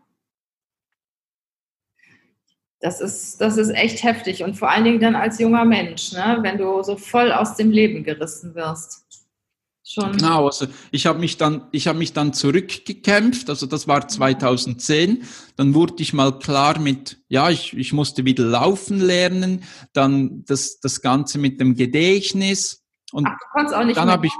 Das 2.81 3.01
ist, 3.01 3.39
das 3.41 3.57
ist 3.57 3.69
echt 3.69 4.03
heftig 4.03 4.41
und 4.41 4.55
vor 4.55 4.71
allen 4.71 4.85
Dingen 4.85 5.01
dann 5.01 5.15
als 5.15 5.37
junger 5.37 5.65
Mensch, 5.65 6.13
ne? 6.13 6.39
wenn 6.41 6.57
du 6.57 6.81
so 6.81 6.95
voll 6.95 7.31
aus 7.33 7.55
dem 7.57 7.71
Leben 7.71 8.03
gerissen 8.03 8.55
wirst. 8.55 9.05
Schon. 9.91 10.11
Genau, 10.11 10.45
also 10.45 10.67
ich 10.91 11.07
habe 11.07 11.17
mich 11.17 11.37
dann, 11.37 11.65
ich 11.71 11.87
habe 11.87 11.97
mich 11.97 12.13
dann 12.13 12.31
zurückgekämpft, 12.31 13.49
also 13.49 13.65
das 13.65 13.87
war 13.87 14.07
2010. 14.07 15.23
Dann 15.55 15.73
wurde 15.73 15.95
ich 15.97 16.13
mal 16.13 16.37
klar 16.37 16.77
mit, 16.77 17.17
ja, 17.27 17.49
ich, 17.49 17.75
ich 17.75 17.91
musste 17.91 18.23
wieder 18.23 18.43
laufen 18.43 18.99
lernen, 18.99 19.63
dann 19.93 20.43
das, 20.45 20.79
das 20.79 21.01
Ganze 21.01 21.39
mit 21.39 21.59
dem 21.59 21.73
Gedächtnis 21.73 22.85
und 23.11 23.27
Ach, 23.27 23.31
du 23.31 23.45
konntest 23.51 23.75
auch 23.75 23.83
nicht 23.83 23.97
dann 23.97 24.11
habe 24.11 24.27
ich, 24.27 24.33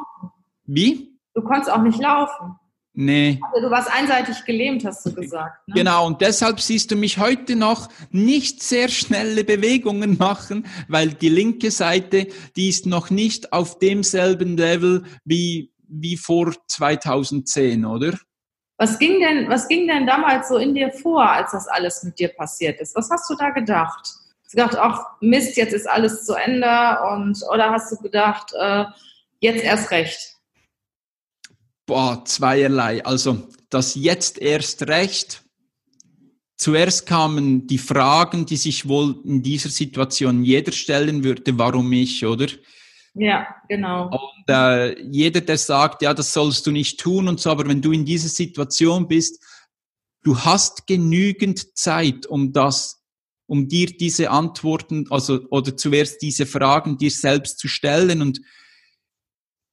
wie? 0.65 1.17
Du 1.33 1.41
konntest 1.41 1.71
auch 1.71 1.81
nicht 1.81 1.99
laufen. 1.99 2.59
Nee. 3.01 3.39
Also 3.53 3.65
du 3.65 3.71
warst 3.71 3.89
einseitig 3.89 4.43
gelähmt, 4.43 4.83
hast 4.83 5.05
du 5.05 5.13
gesagt. 5.13 5.65
Ne? 5.69 5.75
Genau, 5.75 6.05
und 6.05 6.19
deshalb 6.19 6.59
siehst 6.59 6.91
du 6.91 6.97
mich 6.97 7.17
heute 7.17 7.55
noch 7.55 7.87
nicht 8.11 8.61
sehr 8.61 8.89
schnelle 8.89 9.45
Bewegungen 9.45 10.17
machen, 10.17 10.67
weil 10.89 11.13
die 11.13 11.29
linke 11.29 11.71
Seite, 11.71 12.27
die 12.57 12.67
ist 12.67 12.85
noch 12.85 13.09
nicht 13.09 13.53
auf 13.53 13.79
demselben 13.79 14.57
Level 14.57 15.05
wie, 15.23 15.71
wie 15.87 16.17
vor 16.17 16.53
2010, 16.67 17.85
oder? 17.85 18.19
Was 18.75 18.99
ging 18.99 19.21
denn, 19.21 19.47
was 19.47 19.69
ging 19.69 19.87
denn 19.87 20.05
damals 20.05 20.49
so 20.49 20.57
in 20.57 20.75
dir 20.75 20.91
vor, 20.91 21.23
als 21.23 21.53
das 21.53 21.69
alles 21.69 22.03
mit 22.03 22.19
dir 22.19 22.27
passiert 22.27 22.81
ist? 22.81 22.97
Was 22.97 23.09
hast 23.09 23.29
du 23.29 23.35
da 23.35 23.51
gedacht? 23.51 24.01
Hast 24.43 24.53
du 24.53 24.57
gedacht, 24.57 24.77
ach 24.77 25.05
Mist, 25.21 25.55
jetzt 25.55 25.71
ist 25.71 25.89
alles 25.89 26.25
zu 26.25 26.33
Ende 26.33 26.97
und 27.13 27.41
oder 27.49 27.71
hast 27.71 27.93
du 27.93 27.95
gedacht, 27.95 28.51
äh, 28.59 28.83
jetzt 29.39 29.63
erst 29.63 29.89
recht? 29.91 30.38
Boah, 31.89 32.23
zweierlei. 32.23 33.03
Also 33.03 33.47
das 33.71 33.95
jetzt 33.95 34.37
erst 34.37 34.87
recht. 34.87 35.41
Zuerst 36.55 37.07
kamen 37.07 37.65
die 37.65 37.79
Fragen, 37.79 38.45
die 38.45 38.57
sich 38.57 38.87
wohl 38.87 39.19
in 39.23 39.41
dieser 39.41 39.69
Situation 39.69 40.43
jeder 40.43 40.71
stellen 40.71 41.23
würde, 41.23 41.57
warum 41.57 41.91
ich, 41.91 42.23
oder? 42.23 42.45
Ja, 43.15 43.47
genau. 43.67 44.11
Und 44.11 44.53
äh, 44.53 45.01
jeder, 45.01 45.41
der 45.41 45.57
sagt, 45.57 46.03
ja, 46.03 46.13
das 46.13 46.31
sollst 46.31 46.67
du 46.67 46.71
nicht 46.71 46.99
tun 46.99 47.27
und 47.27 47.39
so, 47.39 47.49
aber 47.49 47.67
wenn 47.67 47.81
du 47.81 47.91
in 47.91 48.05
dieser 48.05 48.29
Situation 48.29 49.07
bist, 49.07 49.43
du 50.21 50.37
hast 50.37 50.85
genügend 50.85 51.75
Zeit, 51.75 52.27
um 52.27 52.53
das, 52.53 53.03
um 53.47 53.67
dir 53.67 53.87
diese 53.87 54.29
Antworten, 54.29 55.07
also 55.09 55.39
oder 55.49 55.75
zuerst 55.75 56.21
diese 56.21 56.45
Fragen 56.45 56.99
dir 56.99 57.09
selbst 57.09 57.57
zu 57.57 57.67
stellen. 57.67 58.21
Und 58.21 58.41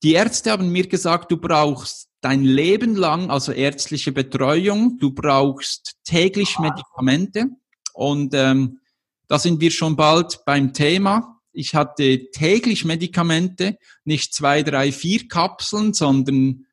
die 0.03 0.15
Ärzte 0.15 0.51
haben 0.51 0.71
mir 0.71 0.87
gesagt, 0.87 1.31
du 1.31 1.37
brauchst 1.37 2.06
dein 2.21 2.43
Leben 2.43 2.97
lang, 2.97 3.31
also 3.31 3.53
ärztliche 3.53 4.13
Betreuung, 4.13 4.99
du 4.99 5.13
brauchst 5.13 5.97
täglich 6.05 6.59
Medikamente 6.59 7.47
und 7.93 8.35
ähm, 8.35 8.81
da 9.29 9.39
sind 9.39 9.61
wir 9.61 9.71
schon 9.71 9.97
bald 9.97 10.45
beim 10.45 10.73
Thema. 10.73 11.41
Ich 11.53 11.75
hatte 11.75 12.31
täglich 12.31 12.85
Medikamente, 12.85 13.79
nicht 14.05 14.35
zwei, 14.35 14.63
drei, 14.63 14.93
vier 14.93 15.27
Kapseln, 15.27 15.95
sondern 15.95 16.67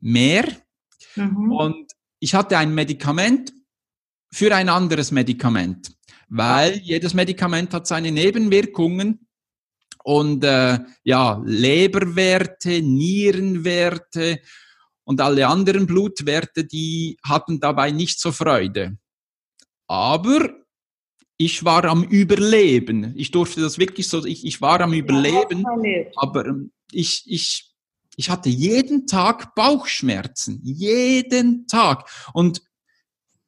mehr. 0.00 0.44
Mhm. 1.14 1.52
Und 1.52 1.92
ich 2.18 2.34
hatte 2.34 2.58
ein 2.58 2.74
Medikament 2.74 3.52
für 4.32 4.54
ein 4.54 4.68
anderes 4.68 5.12
Medikament, 5.12 5.92
weil 6.28 6.78
jedes 6.78 7.14
Medikament 7.14 7.72
hat 7.72 7.86
seine 7.86 8.12
Nebenwirkungen 8.12 9.26
und 10.02 10.44
äh, 10.44 10.78
ja, 11.04 11.42
Leberwerte, 11.44 12.82
Nierenwerte 12.82 14.40
und 15.06 15.20
alle 15.20 15.46
anderen 15.46 15.86
Blutwerte, 15.86 16.64
die 16.64 17.16
hatten 17.22 17.60
dabei 17.60 17.92
nicht 17.92 18.20
so 18.20 18.32
Freude. 18.32 18.98
Aber 19.86 20.50
ich 21.38 21.64
war 21.64 21.84
am 21.84 22.02
Überleben. 22.02 23.14
Ich 23.16 23.30
durfte 23.30 23.60
das 23.60 23.78
wirklich 23.78 24.08
so, 24.08 24.24
ich, 24.24 24.44
ich 24.44 24.60
war 24.60 24.80
am 24.80 24.92
Überleben, 24.92 25.64
ja, 25.84 26.10
aber 26.16 26.46
ähm, 26.46 26.72
ich, 26.90 27.22
ich, 27.26 27.72
ich 28.16 28.30
hatte 28.30 28.48
jeden 28.48 29.06
Tag 29.06 29.54
Bauchschmerzen, 29.54 30.60
jeden 30.64 31.68
Tag. 31.68 32.10
Und 32.32 32.62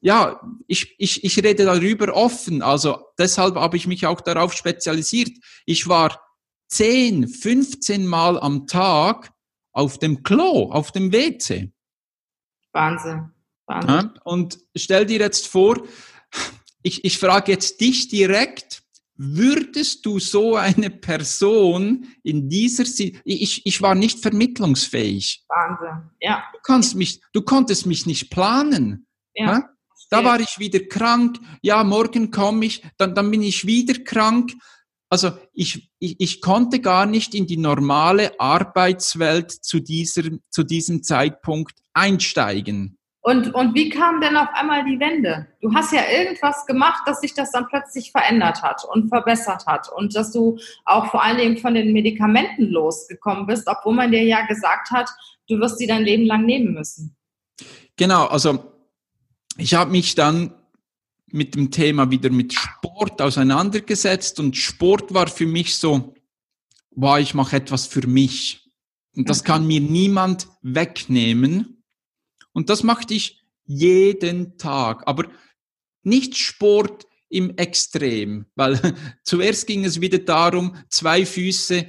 ja, 0.01 0.41
ich, 0.69 0.95
ich, 0.99 1.25
ich 1.25 1.43
rede 1.43 1.65
darüber 1.65 2.15
offen, 2.15 2.63
also 2.63 3.05
deshalb 3.19 3.57
habe 3.57 3.77
ich 3.77 3.89
mich 3.89 4.07
auch 4.07 4.21
darauf 4.21 4.53
spezialisiert. 4.53 5.33
Ich 5.67 5.89
war 5.89 6.21
10, 6.69 7.27
15 7.27 8.07
Mal 8.07 8.39
am 8.39 8.69
Tag 8.69 9.33
auf 9.79 9.99
dem 9.99 10.25
Klo, 10.25 10.71
auf 10.73 10.91
dem 10.91 11.13
WC. 11.13 11.73
Wahnsinn. 12.73 13.31
Wahnsinn. 13.67 13.91
Ja, 13.91 14.15
und 14.25 14.59
stell 14.75 15.07
dir 15.07 15.21
jetzt 15.21 15.47
vor, 15.47 15.81
ich, 16.83 17.05
ich 17.05 17.19
frage 17.19 17.53
jetzt 17.53 17.81
dich 17.81 18.09
direkt, 18.09 18.83
würdest 19.15 20.05
du 20.05 20.19
so 20.19 20.57
eine 20.57 20.91
Person 20.91 22.09
in 22.25 22.49
dieser 22.49 22.85
Si 22.85 23.21
ich, 23.25 23.67
ich 23.67 23.83
war 23.83 23.95
nicht 23.95 24.21
vermittlungsfähig. 24.21 25.45
Wahnsinn, 25.49 26.11
ja. 26.21 26.45
Du 26.53 26.59
kannst 26.63 26.97
mich, 26.97 27.21
du 27.33 27.43
konntest 27.43 27.87
mich 27.87 28.05
nicht 28.05 28.31
planen. 28.31 29.07
Ja. 29.35 29.47
ja? 29.47 29.71
Da 30.11 30.25
war 30.25 30.41
ich 30.41 30.59
wieder 30.59 30.81
krank, 30.81 31.39
ja, 31.61 31.85
morgen 31.85 32.31
komme 32.31 32.65
ich, 32.65 32.83
dann, 32.97 33.15
dann 33.15 33.31
bin 33.31 33.43
ich 33.43 33.67
wieder 33.67 33.95
krank, 34.03 34.53
also 35.11 35.33
ich, 35.53 35.91
ich, 35.99 36.21
ich 36.21 36.41
konnte 36.41 36.81
gar 36.81 37.07
nicht 37.07 37.35
in 37.35 37.47
die 37.47 37.57
normale 37.57 38.39
Arbeitswelt 38.39 39.51
zu, 39.51 39.81
dieser, 39.81 40.23
zu 40.51 40.65
diesem 40.65 41.03
Zeitpunkt 41.03 41.79
einsteigen. 41.95 42.99
Und, 43.21 43.55
und 43.55 43.75
wie 43.75 43.91
kam 43.91 44.21
denn 44.21 44.37
auf 44.37 44.49
einmal 44.53 44.85
die 44.85 45.01
Wende? 45.01 45.49
Du 45.61 45.75
hast 45.75 45.93
ja 45.93 46.03
irgendwas 46.11 46.65
gemacht, 46.67 47.03
dass 47.05 47.21
sich 47.21 47.35
das 47.35 47.51
dann 47.51 47.67
plötzlich 47.69 48.13
verändert 48.13 48.63
hat 48.63 48.85
und 48.91 49.09
verbessert 49.09 49.67
hat 49.67 49.91
und 49.95 50.15
dass 50.15 50.33
du 50.33 50.59
auch 50.85 51.11
vor 51.11 51.23
allen 51.23 51.37
Dingen 51.37 51.59
von 51.59 51.75
den 51.75 51.93
Medikamenten 51.93 52.65
losgekommen 52.69 53.47
bist, 53.47 53.67
obwohl 53.67 53.95
man 53.95 54.13
dir 54.13 54.23
ja 54.23 54.47
gesagt 54.47 54.91
hat, 54.93 55.11
du 55.49 55.59
wirst 55.59 55.79
sie 55.79 55.87
dein 55.87 56.05
Leben 56.05 56.25
lang 56.25 56.47
nehmen 56.47 56.73
müssen. 56.73 57.17
Genau, 57.97 58.27
also 58.27 58.73
ich 59.57 59.75
habe 59.75 59.91
mich 59.91 60.15
dann 60.15 60.55
mit 61.33 61.55
dem 61.55 61.71
Thema 61.71 62.11
wieder 62.11 62.31
mit 62.31 62.55
Sport 62.55 63.21
auseinandergesetzt 63.21 64.41
und 64.41 64.57
Sport 64.57 65.13
war 65.15 65.29
für 65.29 65.47
mich 65.47 65.77
so, 65.77 66.15
wow, 66.91 67.19
ich 67.19 67.35
mache 67.35 67.57
etwas 67.57 67.87
für 67.87 68.07
mich. 68.07 68.71
Und 69.17 69.29
das 69.29 69.45
kann 69.45 69.67
mir 69.67 69.81
niemand 69.81 70.49
wegnehmen. 70.63 71.83
Und 72.53 72.71
das 72.71 72.83
machte 72.83 73.15
ich 73.15 73.45
jeden 73.65 74.59
Tag. 74.59 75.03
Aber 75.07 75.25
nicht 76.03 76.37
Sport 76.37 77.07
im 77.29 77.57
Extrem, 77.57 78.47
weil 78.55 78.81
zuerst 79.25 79.67
ging 79.67 79.85
es 79.85 80.01
wieder 80.01 80.19
darum, 80.19 80.77
zwei 80.89 81.27
Füße 81.27 81.87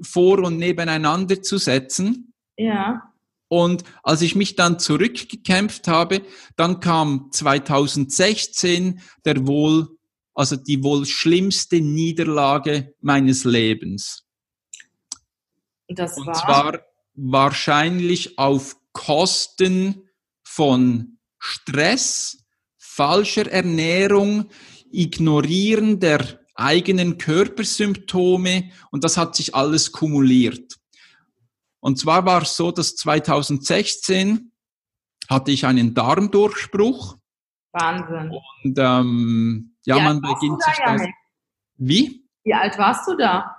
vor 0.00 0.38
und 0.40 0.58
nebeneinander 0.58 1.40
zu 1.42 1.58
setzen. 1.58 2.34
Ja. 2.56 3.11
Und 3.52 3.84
als 4.02 4.22
ich 4.22 4.34
mich 4.34 4.56
dann 4.56 4.78
zurückgekämpft 4.78 5.86
habe, 5.86 6.22
dann 6.56 6.80
kam 6.80 7.28
2016 7.32 9.02
der 9.26 9.46
wohl, 9.46 9.90
also 10.32 10.56
die 10.56 10.82
wohl 10.82 11.04
schlimmste 11.04 11.82
Niederlage 11.82 12.94
meines 13.02 13.44
Lebens. 13.44 14.24
Das 15.86 16.16
war? 16.16 16.26
Und 16.26 16.34
zwar 16.34 16.80
wahrscheinlich 17.12 18.38
auf 18.38 18.78
Kosten 18.94 20.08
von 20.42 21.18
Stress, 21.38 22.46
falscher 22.78 23.52
Ernährung, 23.52 24.48
Ignorieren 24.90 26.00
der 26.00 26.40
eigenen 26.54 27.18
Körpersymptome 27.18 28.70
und 28.90 29.04
das 29.04 29.18
hat 29.18 29.36
sich 29.36 29.54
alles 29.54 29.92
kumuliert. 29.92 30.78
Und 31.82 31.98
zwar 31.98 32.24
war 32.24 32.42
es 32.42 32.56
so, 32.56 32.70
dass 32.70 32.94
2016 32.94 34.52
hatte 35.28 35.50
ich 35.50 35.66
einen 35.66 35.94
Darmdurchbruch. 35.94 37.16
Wahnsinn. 37.72 38.32
Und 38.62 38.78
ähm, 38.78 39.76
ja, 39.84 39.98
man 39.98 40.20
beginnt 40.20 40.62
sich 40.62 40.76
das. 40.84 41.02
Wie? 41.76 42.28
Wie 42.44 42.54
alt 42.54 42.78
warst 42.78 43.08
du 43.08 43.16
da? 43.16 43.56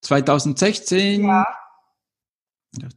2016. 0.00 1.24
Ja. 1.26 1.46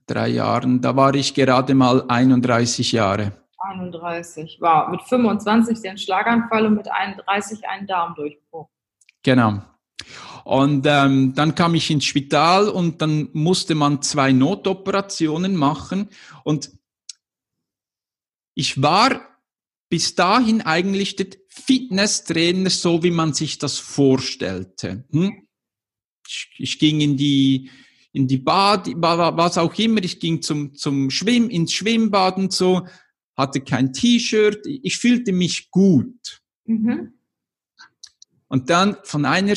Drei 0.05 0.29
Jahren, 0.29 0.81
da 0.81 0.95
war 0.95 1.13
ich 1.13 1.33
gerade 1.33 1.73
mal 1.73 2.05
31 2.07 2.93
Jahre. 2.93 3.33
31, 3.59 4.59
wow. 4.61 4.87
Mit 4.89 5.01
25 5.01 5.81
den 5.81 5.97
Schlaganfall 5.97 6.67
und 6.67 6.75
mit 6.75 6.89
31 6.89 7.67
einen 7.67 7.85
Darmdurchbruch. 7.85 8.69
Genau. 9.23 9.61
Und 10.43 10.85
ähm, 10.87 11.33
dann 11.35 11.55
kam 11.55 11.75
ich 11.75 11.89
ins 11.91 12.05
Spital 12.05 12.69
und 12.69 13.01
dann 13.01 13.29
musste 13.33 13.75
man 13.75 14.01
zwei 14.01 14.31
Notoperationen 14.31 15.55
machen. 15.55 16.09
Und 16.43 16.71
ich 18.55 18.81
war 18.81 19.21
bis 19.89 20.15
dahin 20.15 20.61
eigentlich 20.61 21.15
der 21.15 21.27
Fitnesstrainer, 21.47 22.69
so 22.69 23.03
wie 23.03 23.11
man 23.11 23.33
sich 23.33 23.57
das 23.57 23.77
vorstellte. 23.77 25.05
Hm? 25.11 25.47
Ich, 26.27 26.49
ich, 26.57 26.79
ging 26.79 27.01
in 27.01 27.17
die 27.17 27.69
in 28.13 28.27
die 28.27 28.37
Bad, 28.37 28.87
was 28.95 29.57
auch 29.57 29.73
immer. 29.77 30.03
Ich 30.03 30.19
ging 30.19 30.41
zum 30.41 30.73
zum 30.75 31.09
Schwimm 31.09 31.49
ins 31.49 31.73
Schwimmbad 31.73 32.37
und 32.37 32.53
so, 32.53 32.87
hatte 33.35 33.61
kein 33.61 33.93
T-Shirt. 33.93 34.65
Ich 34.65 34.97
fühlte 34.97 35.33
mich 35.33 35.71
gut. 35.71 36.41
Mhm. 36.65 37.13
Und 38.47 38.69
dann 38.69 38.97
von 39.03 39.25
einer 39.25 39.55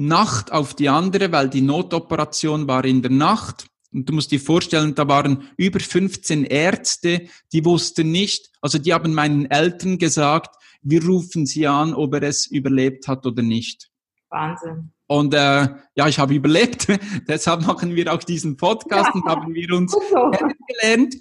Nacht 0.00 0.50
auf 0.50 0.74
die 0.74 0.88
andere, 0.88 1.30
weil 1.30 1.50
die 1.50 1.60
Notoperation 1.60 2.66
war 2.66 2.84
in 2.84 3.02
der 3.02 3.10
Nacht. 3.10 3.66
Und 3.92 4.08
du 4.08 4.14
musst 4.14 4.30
dir 4.30 4.40
vorstellen, 4.40 4.94
da 4.94 5.06
waren 5.08 5.50
über 5.56 5.78
15 5.78 6.44
Ärzte, 6.44 7.26
die 7.52 7.64
wussten 7.64 8.10
nicht, 8.10 8.50
also 8.62 8.78
die 8.78 8.94
haben 8.94 9.12
meinen 9.12 9.50
Eltern 9.50 9.98
gesagt, 9.98 10.56
wir 10.82 11.04
rufen 11.04 11.44
sie 11.44 11.66
an, 11.66 11.92
ob 11.92 12.14
er 12.14 12.22
es 12.22 12.46
überlebt 12.46 13.08
hat 13.08 13.26
oder 13.26 13.42
nicht. 13.42 13.90
Wahnsinn. 14.30 14.92
Und 15.06 15.34
äh, 15.34 15.68
ja, 15.96 16.08
ich 16.08 16.18
habe 16.18 16.34
überlebt. 16.34 16.86
Deshalb 17.28 17.66
machen 17.66 17.94
wir 17.94 18.12
auch 18.12 18.22
diesen 18.22 18.56
Podcast 18.56 19.10
ja. 19.12 19.12
und 19.12 19.24
haben 19.24 19.52
wir 19.52 19.70
uns 19.74 19.94
kennengelernt. 20.10 21.16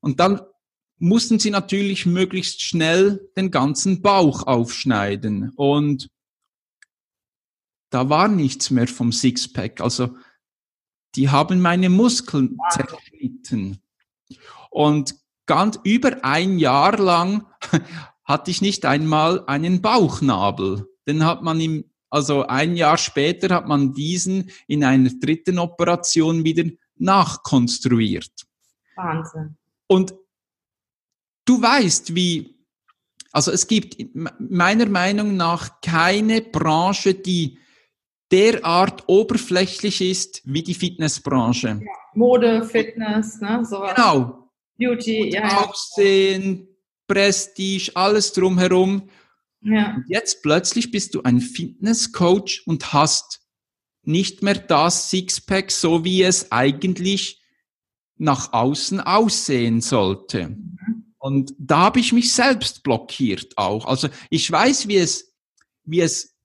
Und 0.00 0.20
dann 0.20 0.40
mussten 0.98 1.38
sie 1.38 1.50
natürlich 1.50 2.04
möglichst 2.04 2.60
schnell 2.62 3.30
den 3.36 3.50
ganzen 3.50 4.02
Bauch 4.02 4.46
aufschneiden. 4.46 5.52
Und 5.56 6.10
da 7.90 8.08
war 8.08 8.28
nichts 8.28 8.70
mehr 8.70 8.88
vom 8.88 9.12
Sixpack. 9.12 9.80
Also 9.80 10.16
die 11.16 11.28
haben 11.28 11.60
meine 11.60 11.90
Muskeln 11.90 12.56
zerschnitten. 12.70 13.82
Und 14.70 15.16
ganz 15.46 15.78
über 15.82 16.24
ein 16.24 16.58
Jahr 16.58 16.96
lang 16.98 17.46
hatte 18.24 18.50
ich 18.50 18.62
nicht 18.62 18.84
einmal 18.86 19.44
einen 19.46 19.82
Bauchnabel. 19.82 20.86
Den 21.06 21.24
hat 21.24 21.42
man 21.42 21.60
im, 21.60 21.90
also 22.08 22.46
ein 22.46 22.76
Jahr 22.76 22.96
später 22.96 23.54
hat 23.54 23.66
man 23.66 23.92
diesen 23.92 24.50
in 24.68 24.84
einer 24.84 25.10
dritten 25.10 25.58
Operation 25.58 26.44
wieder 26.44 26.70
nachkonstruiert. 26.96 28.46
Wahnsinn. 28.94 29.56
Und 29.88 30.14
du 31.44 31.60
weißt, 31.60 32.14
wie, 32.14 32.54
also 33.32 33.50
es 33.50 33.66
gibt 33.66 33.96
meiner 34.14 34.86
Meinung 34.86 35.36
nach 35.36 35.80
keine 35.80 36.42
Branche, 36.42 37.14
die 37.14 37.58
derart 38.30 39.04
oberflächlich 39.08 40.00
ist 40.00 40.42
wie 40.44 40.62
die 40.62 40.74
Fitnessbranche. 40.74 41.68
Ja, 41.68 41.92
Mode, 42.14 42.64
Fitness, 42.64 43.40
ne, 43.40 43.64
sowas. 43.64 43.94
Genau. 43.94 44.50
Beauty, 44.78 45.32
ja. 45.34 45.66
Aussehen, 45.66 46.68
Prestige, 47.06 47.92
alles 47.94 48.32
drumherum. 48.32 49.08
Ja. 49.62 49.94
Und 49.94 50.04
jetzt 50.08 50.42
plötzlich 50.42 50.90
bist 50.90 51.14
du 51.14 51.22
ein 51.22 51.40
Fitnesscoach 51.40 52.62
und 52.66 52.92
hast 52.92 53.40
nicht 54.02 54.42
mehr 54.42 54.54
das 54.54 55.10
Sixpack, 55.10 55.70
so 55.70 56.04
wie 56.04 56.22
es 56.22 56.50
eigentlich 56.50 57.42
nach 58.16 58.52
außen 58.52 59.00
aussehen 59.00 59.80
sollte. 59.80 60.48
Mhm. 60.48 61.14
Und 61.18 61.54
da 61.58 61.80
habe 61.80 62.00
ich 62.00 62.12
mich 62.12 62.32
selbst 62.32 62.82
blockiert 62.82 63.58
auch. 63.58 63.84
Also 63.84 64.08
ich 64.30 64.50
weiß, 64.50 64.88
wie 64.88 64.96
es, 64.96 65.34
wie 65.84 66.00
es 66.00 66.38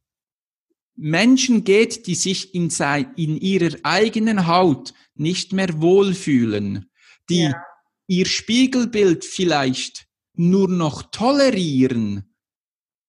Menschen 0.95 1.63
geht, 1.63 2.08
die 2.08 2.15
sich 2.15 2.53
in, 2.55 2.69
sein, 2.69 3.13
in 3.15 3.38
ihrer 3.38 3.77
eigenen 3.84 4.47
Haut 4.47 4.93
nicht 5.15 5.53
mehr 5.53 5.81
wohlfühlen, 5.81 6.89
die 7.29 7.43
ja. 7.43 7.62
ihr 8.08 8.25
Spiegelbild 8.25 9.25
vielleicht 9.25 10.08
nur 10.34 10.67
noch 10.67 11.03
tolerieren, 11.03 12.36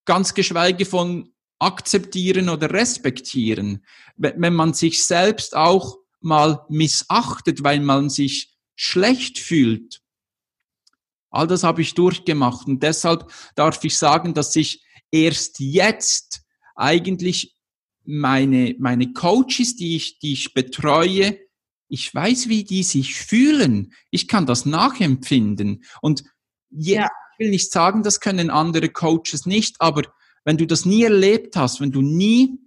ganz 0.05 0.35
geschweige 0.35 0.85
von 0.85 1.33
akzeptieren 1.59 2.49
oder 2.49 2.71
respektieren, 2.71 3.85
wenn 4.17 4.55
man 4.55 4.75
sich 4.75 5.05
selbst 5.05 5.57
auch 5.57 5.99
mal 6.21 6.65
missachtet, 6.69 7.63
weil 7.65 7.81
man 7.81 8.11
sich 8.11 8.55
schlecht 8.75 9.39
fühlt. 9.39 10.03
All 11.31 11.47
das 11.47 11.65
habe 11.65 11.83
ich 11.83 11.95
durchgemacht 11.95 12.67
und 12.67 12.83
deshalb 12.83 13.31
darf 13.55 13.83
ich 13.85 13.97
sagen, 13.97 14.35
dass 14.35 14.55
ich 14.57 14.85
erst 15.11 15.61
jetzt 15.61 16.43
eigentlich 16.75 17.56
meine, 18.07 18.75
meine 18.79 19.13
Coaches, 19.13 19.77
die 19.77 19.97
ich, 19.97 20.19
die 20.19 20.33
ich 20.33 20.55
betreue, 20.55 21.39
ich 21.89 22.15
weiß, 22.15 22.49
wie 22.49 22.65
die 22.65 22.83
sich 22.83 23.15
fühlen. 23.15 23.93
Ich 24.11 24.29
kann 24.29 24.47
das 24.47 24.67
nachempfinden. 24.67 25.85
Und 26.01 26.25
je, 26.71 26.97
ja. 26.97 27.09
ich 27.33 27.39
will 27.39 27.51
nicht 27.51 27.71
sagen, 27.71 28.03
das 28.03 28.21
können 28.21 28.51
andere 28.51 28.89
Coaches 28.89 29.47
nicht, 29.47 29.77
aber 29.81 30.03
wenn 30.45 30.57
du 30.57 30.67
das 30.67 30.85
nie 30.85 31.03
erlebt 31.03 31.57
hast, 31.57 31.81
wenn 31.81 31.93
du 31.93 32.03
nie 32.03 32.59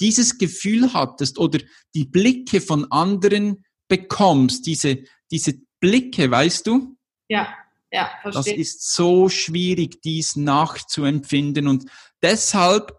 dieses 0.00 0.38
Gefühl 0.38 0.92
hattest 0.92 1.38
oder 1.38 1.60
die 1.94 2.04
Blicke 2.04 2.60
von 2.60 2.90
anderen 2.90 3.64
bekommst, 3.88 4.66
diese, 4.66 5.04
diese 5.30 5.54
Blicke, 5.80 6.30
weißt 6.30 6.66
du? 6.66 6.96
Ja, 7.28 7.54
ja, 7.92 8.10
verstehe. 8.22 8.42
Das 8.42 8.58
ist 8.58 8.92
so 8.94 9.28
schwierig, 9.28 10.00
dies 10.02 10.34
nachzuempfinden 10.34 11.68
und 11.68 11.84
deshalb 12.22 12.98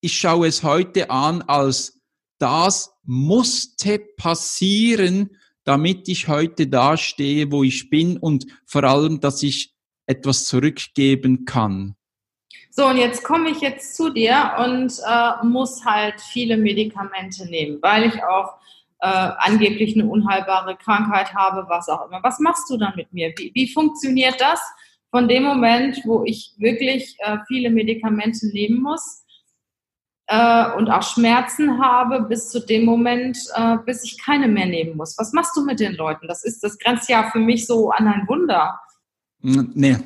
ich 0.00 0.18
schaue 0.18 0.46
es 0.46 0.62
heute 0.62 1.10
an 1.10 1.42
als 1.42 2.00
das 2.38 2.94
musste 3.04 3.98
passieren, 4.16 5.36
damit 5.64 6.08
ich 6.08 6.28
heute 6.28 6.66
dastehe, 6.66 7.50
wo 7.50 7.62
ich 7.62 7.90
bin 7.90 8.16
und 8.16 8.46
vor 8.64 8.84
allem, 8.84 9.20
dass 9.20 9.42
ich 9.42 9.74
etwas 10.06 10.44
zurückgeben 10.44 11.44
kann. 11.44 11.96
So, 12.70 12.86
und 12.86 12.96
jetzt 12.96 13.24
komme 13.24 13.50
ich 13.50 13.60
jetzt 13.60 13.96
zu 13.96 14.10
dir 14.10 14.54
und 14.64 14.92
äh, 15.06 15.44
muss 15.44 15.84
halt 15.84 16.20
viele 16.20 16.56
Medikamente 16.56 17.44
nehmen, 17.46 17.78
weil 17.82 18.04
ich 18.04 18.22
auch 18.22 18.54
äh, 19.00 19.06
angeblich 19.38 19.94
eine 19.94 20.08
unheilbare 20.08 20.76
Krankheit 20.76 21.34
habe, 21.34 21.68
was 21.68 21.88
auch 21.88 22.06
immer. 22.08 22.22
Was 22.22 22.38
machst 22.38 22.70
du 22.70 22.76
dann 22.76 22.94
mit 22.96 23.12
mir? 23.12 23.32
Wie, 23.36 23.50
wie 23.54 23.72
funktioniert 23.72 24.40
das 24.40 24.60
von 25.10 25.28
dem 25.28 25.42
Moment, 25.42 26.00
wo 26.04 26.24
ich 26.24 26.54
wirklich 26.58 27.16
äh, 27.18 27.38
viele 27.46 27.70
Medikamente 27.70 28.46
nehmen 28.48 28.82
muss? 28.82 29.24
Äh, 30.28 30.72
und 30.76 30.90
auch 30.90 31.02
Schmerzen 31.02 31.82
habe 31.82 32.22
bis 32.22 32.50
zu 32.50 32.60
dem 32.60 32.84
Moment, 32.84 33.38
äh, 33.54 33.78
bis 33.84 34.04
ich 34.04 34.22
keine 34.22 34.46
mehr 34.46 34.66
nehmen 34.66 34.96
muss. 34.96 35.16
Was 35.18 35.32
machst 35.32 35.56
du 35.56 35.64
mit 35.64 35.80
den 35.80 35.94
Leuten? 35.94 36.28
Das 36.28 36.44
ist, 36.44 36.62
das 36.62 36.78
grenzt 36.78 37.08
ja 37.08 37.30
für 37.30 37.38
mich 37.38 37.66
so 37.66 37.90
an 37.90 38.06
ein 38.06 38.28
Wunder. 38.28 38.78
Nee. 39.40 39.96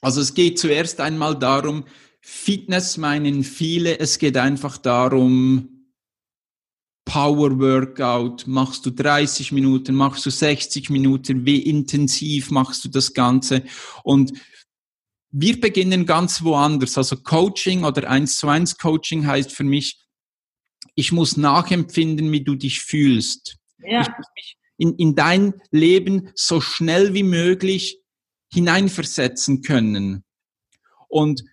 Also 0.00 0.20
es 0.20 0.34
geht 0.34 0.58
zuerst 0.58 1.00
einmal 1.00 1.36
darum, 1.36 1.84
Fitness 2.20 2.96
meinen 2.96 3.42
viele, 3.42 3.98
es 3.98 4.18
geht 4.18 4.36
einfach 4.36 4.78
darum, 4.78 5.68
Power 7.04 7.58
Workout, 7.58 8.46
machst 8.46 8.86
du 8.86 8.90
30 8.90 9.50
Minuten, 9.50 9.94
machst 9.94 10.24
du 10.24 10.30
60 10.30 10.88
Minuten, 10.90 11.44
wie 11.44 11.62
intensiv 11.62 12.52
machst 12.52 12.84
du 12.84 12.88
das 12.88 13.12
Ganze? 13.12 13.64
Und 14.04 14.32
wir 15.32 15.60
beginnen 15.60 16.06
ganz 16.06 16.42
woanders. 16.42 16.96
Also 16.98 17.16
Coaching 17.16 17.84
oder 17.84 18.08
1 18.08 18.38
zu 18.38 18.48
1 18.48 18.78
Coaching 18.78 19.26
heißt 19.26 19.50
für 19.50 19.64
mich, 19.64 19.98
ich 20.94 21.10
muss 21.10 21.36
nachempfinden, 21.36 22.30
wie 22.30 22.44
du 22.44 22.54
dich 22.54 22.80
fühlst. 22.80 23.56
Ja. 23.78 24.02
Ich, 24.02 24.08
muss 24.08 24.26
mich, 24.36 24.58
in, 24.76 24.94
in 24.96 25.14
dein 25.14 25.54
Leben 25.70 26.30
so 26.34 26.60
schnell 26.60 27.14
wie 27.14 27.22
möglich 27.22 27.98
hineinversetzen 28.52 29.62
können. 29.62 30.24
Und 31.08 31.44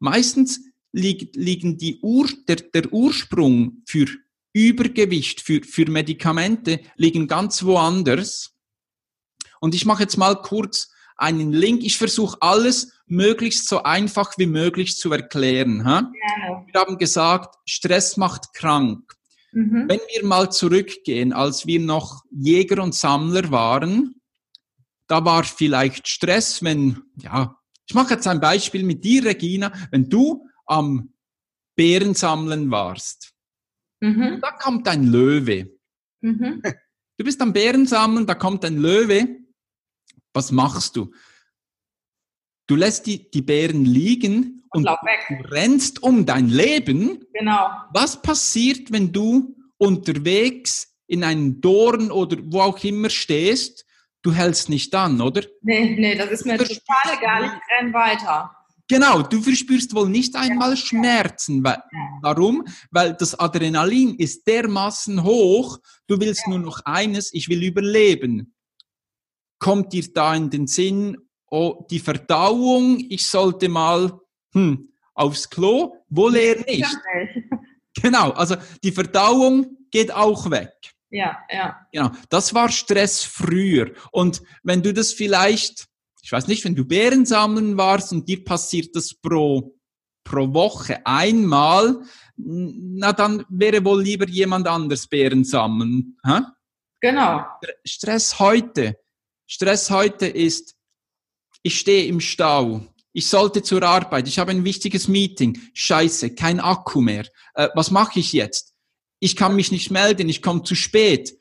meistens 0.00 0.60
liegt, 0.92 1.36
liegen 1.36 1.78
die 1.78 2.00
Ur, 2.00 2.28
der, 2.48 2.56
der 2.56 2.92
Ursprung 2.92 3.82
für 3.86 4.06
Übergewicht, 4.52 5.40
für, 5.40 5.62
für 5.62 5.88
Medikamente, 5.88 6.80
liegen 6.96 7.28
ganz 7.28 7.62
woanders. 7.62 8.54
Und 9.60 9.74
ich 9.74 9.86
mache 9.86 10.02
jetzt 10.02 10.16
mal 10.16 10.34
kurz 10.42 10.90
einen 11.18 11.52
Link. 11.52 11.82
Ich 11.84 11.98
versuche 11.98 12.38
alles 12.40 12.92
möglichst 13.06 13.68
so 13.68 13.82
einfach 13.82 14.38
wie 14.38 14.46
möglich 14.46 14.96
zu 14.96 15.12
erklären. 15.12 15.84
Ha? 15.84 16.10
Ja. 16.14 16.66
Wir 16.72 16.80
haben 16.80 16.98
gesagt, 16.98 17.56
Stress 17.66 18.16
macht 18.16 18.54
krank. 18.54 19.14
Mhm. 19.52 19.84
Wenn 19.88 20.00
wir 20.14 20.24
mal 20.24 20.50
zurückgehen, 20.50 21.32
als 21.32 21.66
wir 21.66 21.80
noch 21.80 22.24
Jäger 22.30 22.82
und 22.82 22.94
Sammler 22.94 23.50
waren, 23.50 24.14
da 25.06 25.24
war 25.24 25.44
vielleicht 25.44 26.06
Stress, 26.06 26.62
wenn, 26.62 27.02
ja, 27.16 27.56
ich 27.86 27.94
mache 27.94 28.14
jetzt 28.14 28.26
ein 28.26 28.40
Beispiel 28.40 28.84
mit 28.84 29.02
dir, 29.04 29.24
Regina, 29.24 29.72
wenn 29.90 30.08
du 30.08 30.46
am 30.66 31.14
Bärensammeln 31.74 32.70
warst, 32.70 33.32
mhm. 34.00 34.38
da 34.42 34.50
kommt 34.52 34.86
ein 34.86 35.06
Löwe. 35.06 35.70
Mhm. 36.20 36.62
Du 37.16 37.24
bist 37.24 37.40
am 37.40 37.52
Bärensammeln, 37.52 38.26
da 38.26 38.34
kommt 38.34 38.64
ein 38.64 38.76
Löwe. 38.76 39.38
Was 40.38 40.52
machst 40.52 40.94
du? 40.94 41.10
Du 42.68 42.76
lässt 42.76 43.06
die, 43.06 43.28
die 43.28 43.42
Bären 43.42 43.84
liegen 43.84 44.62
und, 44.70 44.86
und 44.86 44.98
du 45.30 45.34
rennst 45.50 46.00
um 46.00 46.24
dein 46.26 46.48
Leben. 46.48 47.24
Genau. 47.32 47.70
Was 47.92 48.22
passiert, 48.22 48.92
wenn 48.92 49.10
du 49.10 49.56
unterwegs 49.78 50.94
in 51.08 51.24
einem 51.24 51.60
Dorn 51.60 52.12
oder 52.12 52.36
wo 52.44 52.60
auch 52.60 52.78
immer 52.84 53.10
stehst? 53.10 53.84
Du 54.22 54.32
hältst 54.32 54.68
nicht 54.68 54.94
an, 54.94 55.20
oder? 55.20 55.42
Nee, 55.62 55.96
nee, 55.98 56.14
das 56.14 56.30
ist 56.30 56.46
mir 56.46 56.56
total 56.56 57.18
egal. 57.18 57.44
Ich 57.46 57.76
renn 57.76 57.92
weiter. 57.92 58.54
Genau, 58.86 59.22
du 59.22 59.42
verspürst 59.42 59.92
wohl 59.92 60.08
nicht 60.08 60.36
einmal 60.36 60.70
ja. 60.70 60.76
Schmerzen. 60.76 61.64
Weil, 61.64 61.82
warum? 62.22 62.64
Weil 62.92 63.14
das 63.14 63.36
Adrenalin 63.36 64.14
ist 64.14 64.46
dermaßen 64.46 65.24
hoch, 65.24 65.80
du 66.06 66.20
willst 66.20 66.42
ja. 66.46 66.50
nur 66.50 66.60
noch 66.60 66.84
eines, 66.84 67.34
ich 67.34 67.48
will 67.48 67.64
überleben. 67.64 68.54
Kommt 69.58 69.92
dir 69.92 70.04
da 70.12 70.34
in 70.34 70.50
den 70.50 70.66
Sinn, 70.66 71.16
oh, 71.50 71.84
die 71.90 71.98
Verdauung, 71.98 73.04
ich 73.08 73.26
sollte 73.26 73.68
mal 73.68 74.12
hm, 74.52 74.88
aufs 75.14 75.50
Klo, 75.50 75.96
wohl 76.08 76.36
eher 76.36 76.64
nicht. 76.64 76.84
Genau, 78.02 78.30
also 78.30 78.56
die 78.82 78.92
Verdauung 78.92 79.76
geht 79.90 80.12
auch 80.12 80.50
weg. 80.50 80.72
Ja, 81.10 81.38
ja. 81.50 81.86
Genau, 81.92 82.10
das 82.28 82.54
war 82.54 82.68
Stress 82.68 83.24
früher. 83.24 83.92
Und 84.12 84.42
wenn 84.62 84.82
du 84.82 84.92
das 84.92 85.12
vielleicht, 85.12 85.86
ich 86.22 86.30
weiß 86.30 86.46
nicht, 86.48 86.64
wenn 86.64 86.74
du 86.74 86.84
Beeren 86.84 87.24
sammeln 87.24 87.76
warst 87.76 88.12
und 88.12 88.28
dir 88.28 88.44
passiert 88.44 88.94
das 88.94 89.14
pro, 89.14 89.74
pro 90.22 90.52
Woche 90.52 91.04
einmal, 91.06 92.02
na 92.36 93.12
dann 93.12 93.44
wäre 93.48 93.84
wohl 93.84 94.02
lieber 94.02 94.28
jemand 94.28 94.68
anders 94.68 95.06
Beeren 95.06 95.44
sammeln. 95.44 96.18
Hä? 96.24 96.40
Genau. 97.00 97.44
Stress 97.84 98.38
heute. 98.38 98.98
Stress 99.48 99.90
heute 99.90 100.26
ist, 100.26 100.76
ich 101.62 101.78
stehe 101.78 102.06
im 102.06 102.20
Stau. 102.20 102.82
Ich 103.12 103.28
sollte 103.28 103.62
zur 103.62 103.82
Arbeit. 103.82 104.28
Ich 104.28 104.38
habe 104.38 104.50
ein 104.50 104.64
wichtiges 104.64 105.08
Meeting. 105.08 105.58
Scheiße, 105.72 106.34
kein 106.34 106.60
Akku 106.60 107.00
mehr. 107.00 107.24
Äh, 107.54 107.68
was 107.74 107.90
mache 107.90 108.20
ich 108.20 108.34
jetzt? 108.34 108.74
Ich 109.20 109.34
kann 109.34 109.56
mich 109.56 109.72
nicht 109.72 109.90
melden. 109.90 110.28
Ich 110.28 110.42
komme 110.42 110.62
zu 110.62 110.74
spät. 110.74 111.32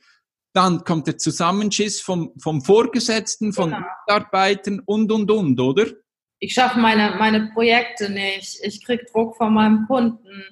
Dann 0.54 0.86
kommt 0.86 1.08
der 1.08 1.18
Zusammenschiss 1.18 2.00
vom, 2.02 2.32
vom 2.40 2.62
Vorgesetzten, 2.62 3.52
von 3.52 3.72
genau. 3.72 3.86
Mitarbeitern 4.08 4.82
und, 4.86 5.12
und, 5.12 5.30
und, 5.30 5.60
oder? 5.60 5.86
Ich 6.40 6.54
schaffe 6.54 6.80
meine, 6.80 7.16
meine 7.20 7.52
Projekte 7.54 8.10
nicht. 8.10 8.60
Ich 8.64 8.84
kriege 8.86 9.06
Druck 9.12 9.36
von 9.36 9.54
meinem 9.54 9.86
Kunden. 9.86 10.44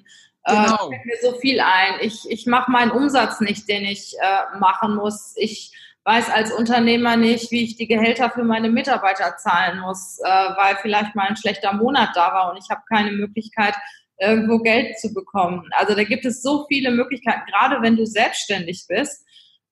Äh, 0.44 0.54
genau. 0.54 0.90
Äh, 0.90 0.96
ich 0.96 1.04
mir 1.06 1.32
so 1.32 1.38
viel 1.40 1.60
ein. 1.60 2.00
Ich, 2.02 2.30
ich 2.30 2.46
mache 2.46 2.70
meinen 2.70 2.90
Umsatz 2.90 3.40
nicht, 3.40 3.66
den 3.66 3.86
ich 3.86 4.14
äh, 4.20 4.58
machen 4.58 4.94
muss. 4.94 5.32
Ich 5.36 5.72
weiß 6.06 6.30
als 6.30 6.52
Unternehmer 6.52 7.16
nicht, 7.16 7.50
wie 7.50 7.64
ich 7.64 7.76
die 7.76 7.88
Gehälter 7.88 8.30
für 8.30 8.44
meine 8.44 8.70
Mitarbeiter 8.70 9.36
zahlen 9.38 9.80
muss, 9.80 10.20
äh, 10.22 10.28
weil 10.28 10.76
vielleicht 10.80 11.16
mal 11.16 11.26
ein 11.26 11.36
schlechter 11.36 11.72
Monat 11.72 12.10
da 12.14 12.32
war 12.32 12.50
und 12.52 12.58
ich 12.58 12.70
habe 12.70 12.82
keine 12.88 13.10
Möglichkeit, 13.10 13.74
irgendwo 14.18 14.60
Geld 14.60 14.98
zu 15.00 15.12
bekommen. 15.12 15.68
Also 15.72 15.94
da 15.94 16.04
gibt 16.04 16.24
es 16.24 16.42
so 16.42 16.64
viele 16.68 16.92
Möglichkeiten, 16.92 17.42
gerade 17.50 17.82
wenn 17.82 17.96
du 17.96 18.06
selbstständig 18.06 18.86
bist 18.88 19.26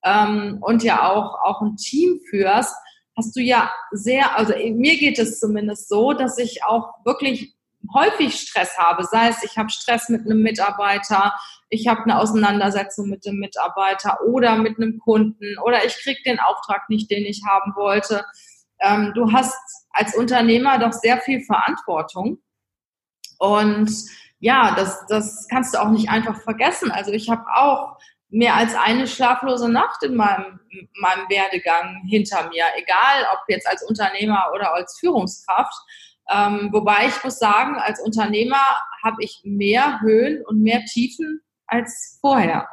ähm, 0.04 0.58
und 0.60 0.82
ja 0.82 1.08
auch, 1.08 1.40
auch 1.44 1.62
ein 1.62 1.76
Team 1.76 2.20
führst, 2.28 2.74
hast 3.16 3.36
du 3.36 3.40
ja 3.40 3.70
sehr, 3.92 4.36
also 4.36 4.54
mir 4.54 4.98
geht 4.98 5.20
es 5.20 5.38
zumindest 5.38 5.88
so, 5.88 6.14
dass 6.14 6.36
ich 6.38 6.64
auch 6.64 6.94
wirklich 7.04 7.53
häufig 7.92 8.34
Stress 8.40 8.78
habe, 8.78 9.04
sei 9.04 9.28
es 9.28 9.42
ich 9.42 9.56
habe 9.58 9.70
Stress 9.70 10.08
mit 10.08 10.22
einem 10.22 10.42
Mitarbeiter, 10.42 11.34
ich 11.68 11.88
habe 11.88 12.02
eine 12.02 12.18
Auseinandersetzung 12.18 13.08
mit 13.08 13.24
dem 13.24 13.36
Mitarbeiter 13.36 14.18
oder 14.26 14.56
mit 14.56 14.78
einem 14.78 14.98
Kunden 14.98 15.58
oder 15.64 15.84
ich 15.84 15.94
kriege 16.02 16.22
den 16.24 16.40
Auftrag 16.40 16.88
nicht, 16.88 17.10
den 17.10 17.24
ich 17.24 17.42
haben 17.46 17.74
wollte. 17.76 18.24
Ähm, 18.80 19.12
du 19.14 19.32
hast 19.32 19.56
als 19.90 20.14
Unternehmer 20.16 20.78
doch 20.78 20.92
sehr 20.92 21.18
viel 21.18 21.42
Verantwortung 21.42 22.38
und 23.38 23.90
ja, 24.38 24.74
das, 24.74 25.06
das 25.06 25.46
kannst 25.48 25.74
du 25.74 25.78
auch 25.80 25.88
nicht 25.88 26.10
einfach 26.10 26.40
vergessen. 26.40 26.90
Also 26.90 27.12
ich 27.12 27.30
habe 27.30 27.44
auch 27.54 27.96
mehr 28.28 28.54
als 28.56 28.74
eine 28.74 29.06
schlaflose 29.06 29.68
Nacht 29.68 30.02
in 30.02 30.16
meinem, 30.16 30.60
meinem 31.00 31.28
Werdegang 31.28 32.02
hinter 32.08 32.48
mir, 32.48 32.64
egal 32.76 33.26
ob 33.32 33.40
jetzt 33.48 33.68
als 33.68 33.82
Unternehmer 33.84 34.50
oder 34.54 34.74
als 34.74 34.98
Führungskraft. 34.98 35.74
Ähm, 36.30 36.70
wobei 36.72 37.06
ich 37.08 37.24
muss 37.24 37.38
sagen, 37.38 37.76
als 37.76 38.00
Unternehmer 38.00 38.62
habe 39.02 39.22
ich 39.22 39.42
mehr 39.44 40.00
Höhen 40.00 40.44
und 40.46 40.62
mehr 40.62 40.84
Tiefen 40.84 41.42
als 41.66 42.18
vorher. 42.20 42.68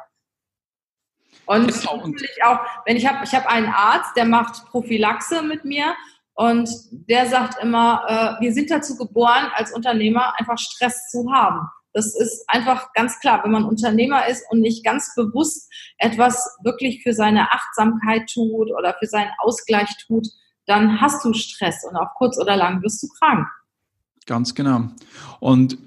Und 1.46 1.66
natürlich 1.66 2.44
auch, 2.44 2.60
wenn 2.86 2.96
ich 2.96 3.06
habe, 3.06 3.24
ich 3.24 3.34
habe 3.34 3.48
einen 3.48 3.68
Arzt, 3.68 4.16
der 4.16 4.24
macht 4.24 4.66
Prophylaxe 4.66 5.42
mit 5.42 5.64
mir 5.64 5.94
und 6.34 6.70
der 6.90 7.26
sagt 7.26 7.62
immer, 7.62 8.38
äh, 8.38 8.42
wir 8.42 8.52
sind 8.52 8.70
dazu 8.70 8.96
geboren, 8.96 9.50
als 9.54 9.72
Unternehmer 9.72 10.38
einfach 10.38 10.58
Stress 10.58 11.10
zu 11.10 11.30
haben. 11.32 11.68
Das 11.92 12.14
ist 12.18 12.44
einfach 12.48 12.92
ganz 12.94 13.20
klar, 13.20 13.44
wenn 13.44 13.50
man 13.50 13.64
Unternehmer 13.64 14.26
ist 14.26 14.44
und 14.50 14.60
nicht 14.60 14.82
ganz 14.84 15.14
bewusst 15.14 15.70
etwas 15.98 16.56
wirklich 16.62 17.02
für 17.02 17.12
seine 17.12 17.52
Achtsamkeit 17.52 18.30
tut 18.32 18.70
oder 18.70 18.96
für 18.98 19.06
seinen 19.06 19.30
Ausgleich 19.38 19.90
tut, 20.06 20.28
dann 20.72 21.00
hast 21.00 21.24
du 21.24 21.32
Stress 21.34 21.84
und 21.88 21.96
auf 21.96 22.08
kurz 22.16 22.38
oder 22.38 22.56
lang 22.56 22.82
wirst 22.82 23.02
du 23.02 23.08
krank. 23.08 23.46
Ganz 24.26 24.54
genau. 24.54 24.88
Und 25.40 25.78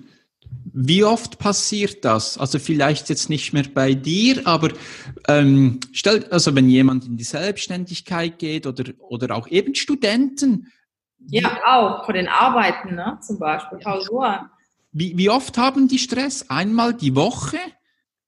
wie 0.78 1.04
oft 1.04 1.40
passiert 1.40 2.04
das? 2.06 2.38
Also 2.38 2.60
vielleicht 2.60 3.10
jetzt 3.10 3.30
nicht 3.30 3.54
mehr 3.54 3.66
bei 3.74 3.94
dir, 3.94 4.46
aber 4.46 4.70
ähm, 5.28 5.80
stellt, 5.94 6.32
also 6.32 6.54
wenn 6.54 6.70
jemand 6.70 7.06
in 7.06 7.18
die 7.18 7.24
Selbstständigkeit 7.24 8.38
geht 8.38 8.68
oder, 8.68 8.84
oder 9.00 9.36
auch 9.36 9.48
eben 9.48 9.74
Studenten. 9.74 10.72
Ja, 11.28 11.60
auch 11.66 12.06
vor 12.06 12.14
den 12.14 12.28
Arbeiten, 12.28 12.96
ne? 12.96 13.18
zum 13.22 13.40
Beispiel 13.40 13.80
Klausuren. 13.80 14.50
Wie, 14.92 15.18
wie 15.18 15.30
oft 15.30 15.58
haben 15.58 15.88
die 15.88 15.98
Stress? 15.98 16.50
Einmal 16.50 16.94
die 16.94 17.16
Woche? 17.16 17.58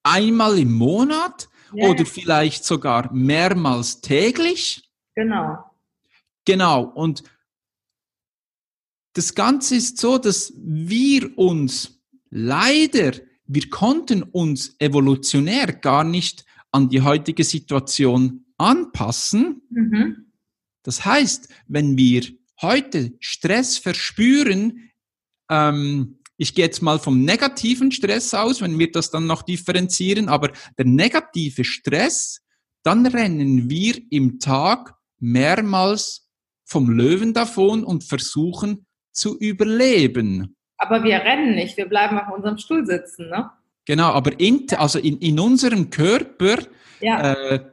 Einmal 0.04 0.58
im 0.58 0.72
Monat? 0.74 1.50
Ja. 1.74 1.90
Oder 1.90 2.06
vielleicht 2.06 2.64
sogar 2.64 3.12
mehrmals 3.12 4.02
täglich? 4.02 4.90
Genau. 5.16 5.58
Genau. 6.48 6.84
Und 6.84 7.24
das 9.14 9.36
Ganze 9.36 9.76
ist 9.76 9.98
so, 9.98 10.18
dass 10.18 10.54
wir 10.56 11.38
uns 11.38 12.02
leider, 12.30 13.12
wir 13.48 13.70
konnten 13.70 14.24
uns 14.24 14.74
evolutionär 14.80 15.74
gar 15.74 16.06
nicht 16.06 16.46
an 16.72 16.88
die 16.88 17.02
heutige 17.02 17.44
Situation 17.44 18.46
anpassen. 18.58 19.62
Mhm. 19.70 20.32
Das 20.84 21.04
heißt, 21.04 21.50
wenn 21.68 21.98
wir 21.98 22.24
heute 22.62 23.12
Stress 23.20 23.78
verspüren, 23.78 24.90
ähm, 25.50 26.20
ich 26.38 26.56
gehe 26.56 26.64
jetzt 26.64 26.82
mal 26.82 26.98
vom 26.98 27.24
negativen 27.26 27.92
Stress 27.92 28.34
aus, 28.34 28.62
wenn 28.62 28.80
wir 28.80 28.90
das 28.90 29.12
dann 29.12 29.26
noch 29.26 29.42
differenzieren, 29.42 30.30
aber 30.30 30.54
der 30.78 30.86
negative 30.86 31.66
Stress, 31.66 32.42
dann 32.84 33.06
rennen 33.06 33.70
wir 33.70 34.02
im 34.12 34.40
Tag 34.40 34.96
mehrmals 35.20 36.27
vom 36.68 36.90
Löwen 36.90 37.34
davon 37.34 37.84
und 37.84 38.04
versuchen 38.04 38.86
zu 39.12 39.38
überleben. 39.40 40.56
Aber 40.78 41.04
wir 41.04 41.16
rennen 41.16 41.56
nicht, 41.56 41.78
wir 41.78 41.88
bleiben 41.88 42.20
auf 42.20 42.32
unserem 42.36 42.58
Stuhl 42.58 42.86
sitzen, 42.86 43.30
ne? 43.30 43.50
Genau, 43.86 44.10
aber 44.10 44.38
in, 44.40 44.68
also 44.76 45.00
in, 45.00 45.18
in 45.20 45.40
unserem 45.40 45.90
Körper, 45.90 46.58
ja. 47.00 47.34
äh, 47.34 47.72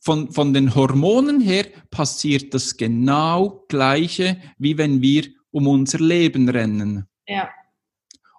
von, 0.00 0.30
von 0.30 0.54
den 0.54 0.74
Hormonen 0.74 1.40
her, 1.40 1.66
passiert 1.90 2.54
das 2.54 2.76
genau 2.76 3.64
gleiche, 3.68 4.40
wie 4.56 4.78
wenn 4.78 5.02
wir 5.02 5.24
um 5.50 5.66
unser 5.66 5.98
Leben 5.98 6.48
rennen. 6.48 7.06
Ja. 7.26 7.50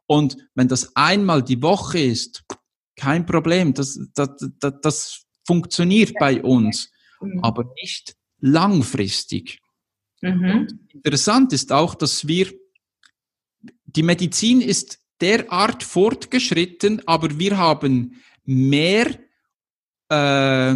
Und 0.05 0.37
wenn 0.55 0.69
das 0.69 0.95
einmal 0.95 1.43
die 1.43 1.61
Woche 1.61 1.99
ist, 1.99 2.45
kein 2.95 3.25
Problem, 3.25 3.73
das, 3.73 3.99
das, 4.15 4.29
das, 4.59 4.73
das 4.81 5.25
funktioniert 5.45 6.11
ja. 6.11 6.19
bei 6.19 6.41
uns. 6.41 6.89
mhm. 7.19 7.39
aber 7.43 7.65
nicht 7.81 8.15
langfristig. 8.39 9.59
Mhm. 10.21 10.67
Interessant 10.93 11.53
ist 11.53 11.71
auch, 11.71 11.95
dass 11.95 12.27
wir, 12.27 12.47
die 13.85 14.03
Medizin 14.03 14.61
ist 14.61 14.99
derart 15.21 15.83
fortgeschritten, 15.83 17.01
aber 17.07 17.39
wir 17.39 17.57
haben 17.57 18.21
mehr 18.45 19.17
äh, 20.09 20.75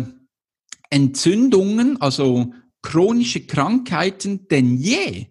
Entzündungen, 0.90 2.02
also 2.02 2.54
chronische 2.82 3.46
Krankheiten 3.46 4.48
denn 4.48 4.78
je. 4.78 5.28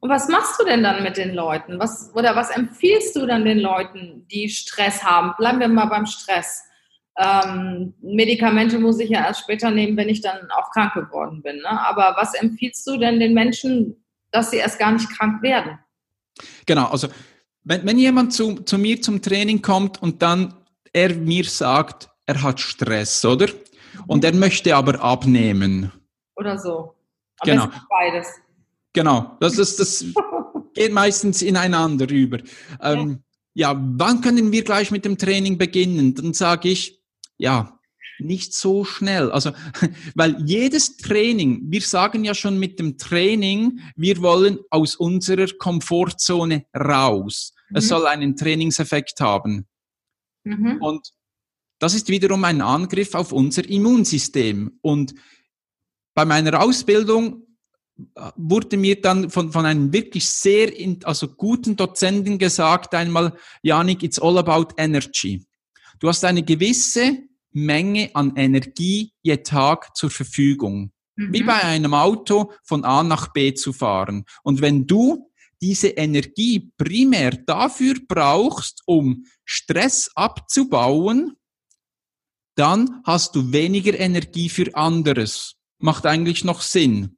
Und 0.00 0.10
was 0.10 0.28
machst 0.28 0.60
du 0.60 0.64
denn 0.64 0.82
dann 0.82 1.02
mit 1.02 1.16
den 1.16 1.34
Leuten? 1.34 1.78
Was, 1.78 2.10
oder 2.14 2.36
was 2.36 2.50
empfiehlst 2.50 3.16
du 3.16 3.26
dann 3.26 3.44
den 3.44 3.58
Leuten, 3.58 4.26
die 4.28 4.50
Stress 4.50 5.02
haben? 5.02 5.32
Bleiben 5.38 5.60
wir 5.60 5.68
mal 5.68 5.86
beim 5.86 6.04
Stress. 6.04 6.64
Ähm, 7.16 7.94
Medikamente 8.02 8.78
muss 8.78 8.98
ich 8.98 9.10
ja 9.10 9.24
erst 9.26 9.40
später 9.40 9.70
nehmen, 9.70 9.96
wenn 9.96 10.08
ich 10.08 10.20
dann 10.20 10.48
auch 10.50 10.70
krank 10.72 10.94
geworden 10.94 11.42
bin. 11.42 11.56
Ne? 11.56 11.80
Aber 11.86 12.14
was 12.18 12.34
empfiehlst 12.34 12.86
du 12.86 12.96
denn 12.96 13.20
den 13.20 13.34
Menschen, 13.34 14.04
dass 14.30 14.50
sie 14.50 14.56
erst 14.56 14.78
gar 14.78 14.92
nicht 14.92 15.08
krank 15.10 15.42
werden? 15.42 15.78
Genau, 16.66 16.86
also 16.86 17.08
wenn, 17.62 17.86
wenn 17.86 17.98
jemand 17.98 18.32
zu, 18.32 18.56
zu 18.62 18.78
mir 18.78 19.00
zum 19.00 19.22
Training 19.22 19.62
kommt 19.62 20.02
und 20.02 20.22
dann 20.22 20.54
er 20.92 21.14
mir 21.14 21.44
sagt, 21.44 22.08
er 22.26 22.42
hat 22.42 22.60
Stress, 22.60 23.24
oder? 23.24 23.48
Und 24.06 24.24
er 24.24 24.34
möchte 24.34 24.74
aber 24.74 25.00
abnehmen. 25.00 25.92
Oder 26.36 26.58
so. 26.58 26.94
Am 27.40 27.46
genau. 27.48 27.68
Beides. 27.90 28.28
Genau, 28.92 29.36
das, 29.40 29.56
das, 29.56 29.76
das 29.76 30.04
geht 30.74 30.92
meistens 30.92 31.42
ineinander 31.42 32.08
über. 32.08 32.38
Ähm, 32.80 33.22
ja. 33.54 33.72
ja, 33.72 33.80
wann 33.96 34.20
können 34.20 34.52
wir 34.52 34.62
gleich 34.62 34.90
mit 34.90 35.04
dem 35.04 35.18
Training 35.18 35.58
beginnen? 35.58 36.14
Dann 36.14 36.32
sage 36.32 36.68
ich, 36.68 37.03
ja, 37.44 37.78
nicht 38.18 38.54
so 38.54 38.84
schnell. 38.84 39.30
Also, 39.30 39.52
weil 40.14 40.42
jedes 40.46 40.96
Training, 40.96 41.62
wir 41.66 41.82
sagen 41.82 42.24
ja 42.24 42.34
schon 42.34 42.58
mit 42.58 42.78
dem 42.78 42.96
Training, 42.96 43.80
wir 43.96 44.22
wollen 44.22 44.58
aus 44.70 44.96
unserer 44.96 45.46
Komfortzone 45.58 46.64
raus. 46.74 47.52
Mhm. 47.68 47.76
Es 47.76 47.88
soll 47.88 48.06
einen 48.06 48.34
Trainingseffekt 48.34 49.20
haben. 49.20 49.66
Mhm. 50.44 50.78
Und 50.80 51.10
das 51.78 51.94
ist 51.94 52.08
wiederum 52.08 52.44
ein 52.44 52.62
Angriff 52.62 53.14
auf 53.14 53.30
unser 53.30 53.68
Immunsystem. 53.68 54.78
Und 54.80 55.14
bei 56.14 56.24
meiner 56.24 56.62
Ausbildung 56.62 57.46
wurde 58.36 58.76
mir 58.76 59.00
dann 59.00 59.28
von, 59.28 59.52
von 59.52 59.66
einem 59.66 59.92
wirklich 59.92 60.28
sehr, 60.28 60.72
also 61.04 61.28
guten 61.28 61.76
Dozenten 61.76 62.38
gesagt 62.38 62.94
einmal, 62.94 63.36
Janik, 63.62 64.02
it's 64.02 64.18
all 64.18 64.38
about 64.38 64.74
energy. 64.78 65.44
Du 66.00 66.08
hast 66.08 66.24
eine 66.24 66.42
gewisse 66.42 67.18
Menge 67.54 68.10
an 68.14 68.36
Energie 68.36 69.12
je 69.22 69.38
Tag 69.38 69.96
zur 69.96 70.10
Verfügung. 70.10 70.92
Mhm. 71.16 71.32
Wie 71.32 71.42
bei 71.42 71.62
einem 71.62 71.94
Auto 71.94 72.52
von 72.62 72.84
A 72.84 73.02
nach 73.02 73.32
B 73.32 73.54
zu 73.54 73.72
fahren. 73.72 74.24
Und 74.42 74.60
wenn 74.60 74.86
du 74.86 75.30
diese 75.62 75.88
Energie 75.88 76.72
primär 76.76 77.30
dafür 77.30 77.94
brauchst, 78.06 78.82
um 78.86 79.24
Stress 79.44 80.10
abzubauen, 80.14 81.36
dann 82.56 83.00
hast 83.04 83.34
du 83.34 83.52
weniger 83.52 83.98
Energie 83.98 84.48
für 84.48 84.74
anderes. 84.74 85.54
Macht 85.78 86.06
eigentlich 86.06 86.44
noch 86.44 86.60
Sinn. 86.60 87.16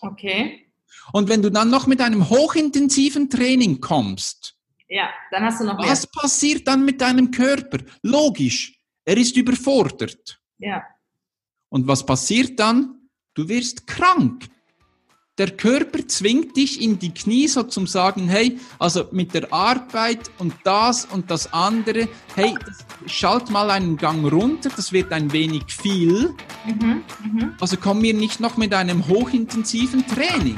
Okay. 0.00 0.70
Und 1.12 1.28
wenn 1.28 1.42
du 1.42 1.50
dann 1.50 1.70
noch 1.70 1.86
mit 1.86 2.00
einem 2.00 2.28
hochintensiven 2.28 3.30
Training 3.30 3.80
kommst, 3.80 4.56
ja, 4.88 5.08
dann 5.30 5.44
hast 5.44 5.60
du 5.60 5.64
noch 5.64 5.78
mehr. 5.78 5.90
Was 5.90 6.06
passiert 6.06 6.68
dann 6.68 6.84
mit 6.84 7.00
deinem 7.00 7.30
Körper? 7.30 7.78
Logisch, 8.02 8.75
er 9.06 9.16
ist 9.16 9.36
überfordert. 9.36 10.38
Ja. 10.58 10.82
Und 11.70 11.86
was 11.86 12.04
passiert 12.04 12.58
dann? 12.58 13.08
Du 13.34 13.48
wirst 13.48 13.86
krank. 13.86 14.46
Der 15.38 15.50
Körper 15.50 16.06
zwingt 16.08 16.56
dich 16.56 16.80
in 16.80 16.98
die 16.98 17.12
Knie, 17.12 17.46
so 17.46 17.62
zum 17.62 17.86
sagen, 17.86 18.26
hey, 18.26 18.58
also 18.78 19.06
mit 19.12 19.34
der 19.34 19.52
Arbeit 19.52 20.30
und 20.38 20.54
das 20.64 21.04
und 21.04 21.30
das 21.30 21.52
andere, 21.52 22.08
hey, 22.34 22.54
schalt 23.06 23.50
mal 23.50 23.70
einen 23.70 23.98
Gang 23.98 24.24
runter, 24.32 24.70
das 24.74 24.92
wird 24.92 25.12
ein 25.12 25.30
wenig 25.32 25.64
viel. 25.68 26.34
Mhm, 26.64 27.04
mh. 27.22 27.56
Also 27.60 27.76
komm 27.76 28.00
mir 28.00 28.14
nicht 28.14 28.40
noch 28.40 28.56
mit 28.56 28.72
einem 28.72 29.06
hochintensiven 29.06 30.06
Training. 30.06 30.56